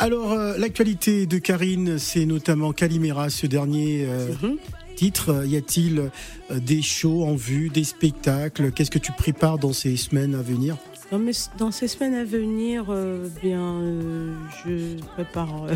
Alors, 0.01 0.32
euh, 0.32 0.59
l'actualité 0.59 1.26
de 1.26 1.38
Karine, 1.38 1.99
c'est 2.01 2.26
notamment 2.26 2.72
Calimera, 2.72 3.30
ce 3.30 3.47
dernier 3.47 4.05
euh, 4.07 4.28
Mhm. 4.42 4.57
titre. 4.97 5.30
Euh, 5.32 5.47
Y 5.47 5.57
a-t-il 5.57 5.99
euh, 6.01 6.59
des 6.59 6.82
shows 6.82 7.24
en 7.24 7.34
vue, 7.36 7.70
des 7.70 7.84
spectacles? 7.84 8.72
Qu'est-ce 8.72 8.90
que 8.90 8.99
tu 8.99 9.12
prépares 9.12 9.59
dans 9.59 9.72
ces 9.72 9.97
semaines 9.97 10.34
à 10.34 10.42
venir? 10.42 10.76
Dans, 11.11 11.18
mes- 11.18 11.32
dans 11.59 11.70
ces 11.70 11.86
semaines 11.88 12.14
à 12.14 12.24
venir, 12.24 12.86
euh, 12.88 13.28
bien, 13.42 13.61
euh, 13.80 14.34
je 14.64 15.00
prépare. 15.14 15.66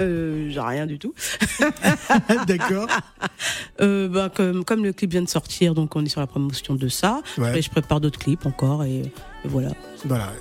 euh, 0.00 0.48
j'ai 0.50 0.60
rien 0.60 0.86
du 0.86 0.98
tout. 0.98 1.14
D'accord 2.46 2.88
Euh, 3.80 4.08
bah, 4.08 4.30
comme, 4.32 4.64
comme 4.64 4.84
le 4.84 4.92
clip 4.92 5.10
vient 5.10 5.22
de 5.22 5.28
sortir, 5.28 5.74
donc 5.74 5.96
on 5.96 6.04
est 6.04 6.08
sur 6.08 6.20
la 6.20 6.28
promotion 6.28 6.76
de 6.76 6.86
ça. 6.86 7.22
Ouais. 7.36 7.48
Après, 7.48 7.60
je 7.60 7.68
prépare 7.70 8.00
d'autres 8.00 8.20
clips 8.20 8.46
encore 8.46 8.84
et, 8.84 9.00
et 9.00 9.12
voilà. 9.48 9.72
Voilà. 10.04 10.32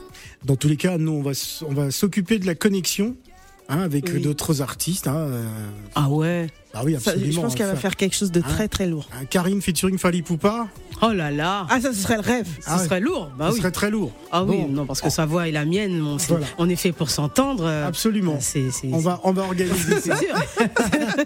Dans 0.45 0.55
tous 0.55 0.68
les 0.68 0.78
cas, 0.78 0.99
nous, 0.99 1.11
on 1.14 1.24
va, 1.24 1.32
on 1.68 1.74
va 1.74 1.89
s'occuper 1.89 2.38
de 2.38 2.45
la 2.45 2.53
connexion 2.53 3.16
hein, 3.70 3.80
avec 3.82 4.05
Oui. 4.14 4.22
d'autres 4.22 4.61
artistes. 4.61 5.07
Hein, 5.07 5.16
euh, 5.16 5.45
Ah 5.95 6.09
ouais. 6.09 6.47
bah 6.74 6.82
oui, 6.86 6.93
Ça, 6.99 7.11
absolument. 7.11 7.32
je 7.32 7.39
pense 7.41 7.55
qu'elle 7.55 7.68
va 7.68 7.76
faire 7.76 7.95
quelque 7.95 8.16
chose 8.16 8.32
de 8.32 8.39
Hein 8.39 8.45
très 8.47 8.68
très 8.68 8.88
lourd. 8.88 9.07
un 9.20 9.26
Karine 9.26 9.61
featuring 9.61 9.97
Fali 9.97 10.22
Poupa, 10.22 10.68
Oh 11.01 11.11
là 11.11 11.32
là. 11.32 11.66
Ah, 11.70 11.82
ça, 11.82 11.91
ce 11.91 11.99
serait 11.99 12.16
le 12.16 12.22
rêve. 12.22 12.47
Ce 12.61 12.66
Ah 12.68 12.78
ouais. 12.78 12.84
serait 12.86 12.99
lourd. 13.01 13.30
Bah 13.38 13.47
ce 13.49 13.53
oui. 13.55 13.59
serait 13.59 13.72
très 13.72 13.89
lourd. 13.89 14.11
Ah 14.32 14.43
oui, 14.45 14.64
non, 14.70 14.86
parce 14.86 15.01
que 15.01 15.09
sa 15.09 15.26
voix 15.26 15.47
et 15.47 15.51
la 15.51 15.66
mienne, 15.66 16.01
on, 16.01 16.18
c'est- 16.18 16.30
Voilà. 16.30 16.45
on 16.57 16.70
est 16.70 16.76
fait 16.78 16.91
pour 16.93 17.09
s'entendre. 17.09 17.66
euh, 17.66 17.88
Absolument. 17.88 18.38
On 18.91 18.97
va, 18.99 19.20
on 19.24 19.34
va 19.34 19.41
organiser 19.43 19.99
ça. 20.01 20.16
c'est 20.16 20.26
sûr. 20.26 20.36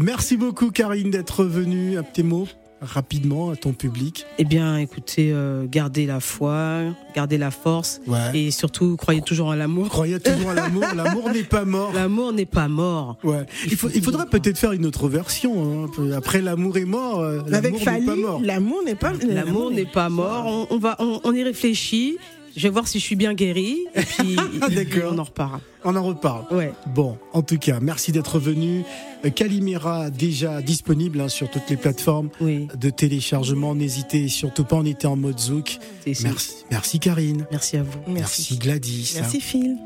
Merci 0.00 0.36
beaucoup, 0.36 0.70
Karine, 0.70 1.10
d'être 1.10 1.44
venue. 1.44 1.98
Un 1.98 2.02
petit 2.02 2.22
mot 2.22 2.46
rapidement 2.84 3.50
à 3.50 3.56
ton 3.56 3.72
public. 3.72 4.26
Eh 4.38 4.44
bien, 4.44 4.76
écoutez, 4.78 5.30
euh, 5.32 5.66
gardez 5.68 6.06
la 6.06 6.20
foi, 6.20 6.80
gardez 7.14 7.38
la 7.38 7.50
force 7.50 8.00
Ouais. 8.06 8.18
et 8.34 8.50
surtout, 8.50 8.96
croyez 8.96 9.22
toujours 9.22 9.48
en 9.48 9.54
l'amour. 9.54 9.88
Croyez 9.88 10.20
toujours 10.20 10.50
à 10.50 10.54
l'amour. 10.54 10.84
L'amour 10.94 11.30
n'est 11.30 11.42
pas 11.44 11.64
mort. 11.64 11.92
L'amour 11.92 12.32
n'est 12.32 12.46
pas 12.46 12.68
mort. 12.68 13.16
Ouais. 13.24 13.44
Il, 13.66 13.76
faut, 13.76 13.88
il 13.94 14.02
faudrait 14.02 14.26
peut-être 14.26 14.58
faire 14.58 14.72
une 14.72 14.86
autre 14.86 15.08
version. 15.08 15.84
hein. 15.86 15.90
Après, 16.16 16.40
l'amour 16.40 16.76
est 16.78 16.84
mort. 16.84 17.20
euh, 17.20 17.40
L'amour 17.48 17.78
n'est 17.78 17.84
pas 17.84 18.16
mort. 18.16 18.40
l'amour 18.42 18.82
n'est 18.84 18.94
pas. 18.94 19.12
L'amour 19.26 19.70
n'est 19.70 19.84
pas 19.86 20.08
mort. 20.08 20.44
On, 20.46 20.66
on 20.74 20.78
va, 20.78 20.96
on, 20.98 21.20
on 21.24 21.32
y 21.34 21.42
réfléchit. 21.42 22.16
Je 22.56 22.62
vais 22.62 22.68
voir 22.68 22.86
si 22.86 22.98
je 23.00 23.04
suis 23.04 23.16
bien 23.16 23.34
guérie 23.34 23.78
et 23.94 24.02
puis 24.02 24.36
D'accord. 24.74 25.12
on 25.12 25.18
en 25.18 25.24
reparle. 25.24 25.60
On 25.84 25.96
en 25.96 26.02
reparle. 26.02 26.44
Ouais. 26.52 26.72
Bon, 26.94 27.18
en 27.32 27.42
tout 27.42 27.58
cas, 27.58 27.80
merci 27.80 28.12
d'être 28.12 28.38
venu. 28.38 28.84
Euh, 29.24 29.30
Calimera 29.30 30.10
déjà 30.10 30.62
disponible 30.62 31.20
hein, 31.20 31.28
sur 31.28 31.50
toutes 31.50 31.68
les 31.68 31.76
plateformes 31.76 32.30
Oui. 32.40 32.68
de 32.78 32.90
téléchargement. 32.90 33.74
N'hésitez 33.74 34.28
surtout 34.28 34.64
pas, 34.64 34.76
on 34.76 34.84
était 34.84 35.06
en 35.06 35.16
mode 35.16 35.38
Zouk. 35.40 35.78
Merci, 36.06 36.54
merci 36.70 37.00
Karine. 37.00 37.46
Merci 37.50 37.76
à 37.76 37.82
vous. 37.82 37.98
Merci, 38.06 38.56
Gladys. 38.56 39.12
Merci 39.16 39.40
Phil. 39.40 39.76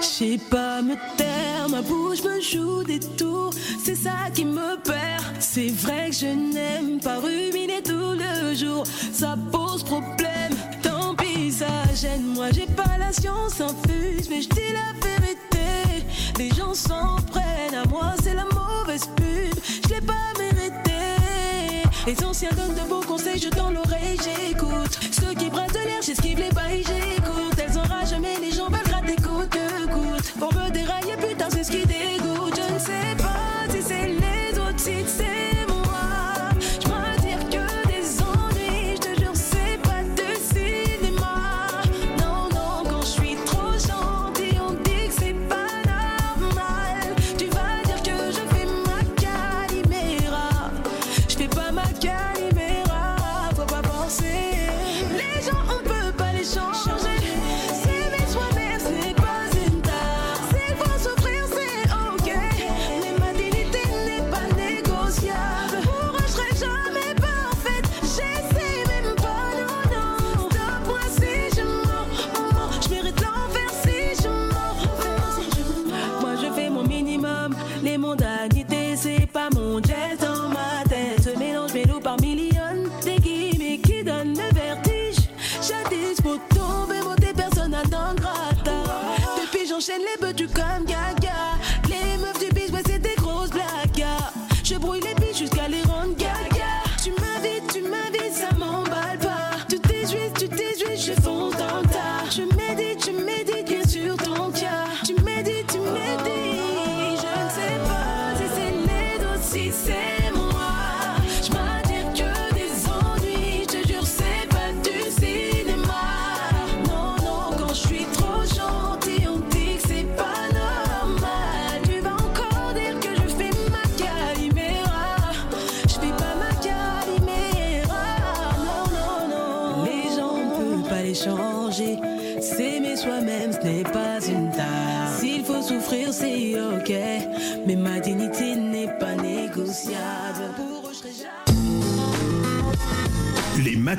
Je 0.00 0.06
sais 0.06 0.38
pas 0.50 0.82
me 0.82 0.94
taire, 1.16 1.68
ma 1.70 1.80
bouche 1.82 2.22
me 2.24 2.40
joue 2.40 2.84
des 2.84 3.00
tours, 3.00 3.50
c'est 3.82 3.94
ça 3.94 4.12
qui 4.34 4.44
me 4.44 4.76
perd. 4.82 5.24
C'est 5.40 5.68
vrai 5.70 6.10
que 6.10 6.16
je 6.16 6.26
n'aime 6.26 7.00
pas 7.00 7.18
ruminer 7.20 7.82
tout 7.82 8.12
le 8.14 8.54
jour, 8.54 8.84
ça 9.12 9.36
pose 9.50 9.82
problème. 9.82 10.52
Ça 11.50 11.66
gêne, 11.94 12.34
moi 12.34 12.46
j'ai 12.52 12.66
pas 12.66 12.98
la 12.98 13.12
science 13.12 13.60
infuse, 13.60 14.28
mais 14.28 14.42
je 14.42 14.48
dis 14.48 14.72
la 14.72 15.06
vérité. 15.06 16.04
Les 16.38 16.50
gens 16.50 16.74
s'en 16.74 17.16
prennent 17.30 17.74
à 17.74 17.86
moi, 17.88 18.14
c'est 18.22 18.34
la 18.34 18.44
mauvaise 18.44 19.06
pub, 19.14 19.54
je 19.84 19.94
l'ai 19.94 20.00
pas 20.00 20.32
mérité. 20.38 20.90
Les 22.06 22.24
anciens 22.24 22.50
donnent 22.56 22.74
de 22.74 22.88
beaux 22.88 23.02
conseils, 23.06 23.40
je 23.40 23.48
tends 23.48 23.70
l'oreille, 23.70 24.18
j'écoute. 24.24 24.98
Ceux 25.12 25.34
qui 25.34 25.48
brassent 25.48 25.72
de 25.72 25.78
l'air, 25.78 26.02
j'esquive 26.04 26.38
les 26.38 26.50
bails, 26.50 26.84
j'écoute. 26.84 27.58
Elles 27.58 27.78
enragent, 27.78 28.16
mais 28.20 28.38
les 28.40 28.50
gens 28.50 28.68
veulent 28.68 28.82
gratter 28.84 29.16
coûte 29.16 29.50
que 29.50 29.86
coûte. 29.86 30.32
Pour 30.38 30.52
me 30.54 30.70
dérailler, 30.70 31.16
putain, 31.16 31.48
c'est 31.50 31.64
ce 31.64 31.70
qui 31.70 31.86
dégoûte. 31.86 32.56
Je 32.56 32.74
ne 32.74 32.78
sais 32.78 33.16
pas 33.18 33.70
si 33.70 33.82
c'est 33.82 34.08
les 34.08 34.58
autres, 34.58 34.78
si 34.78 35.04
c'est 35.06 35.23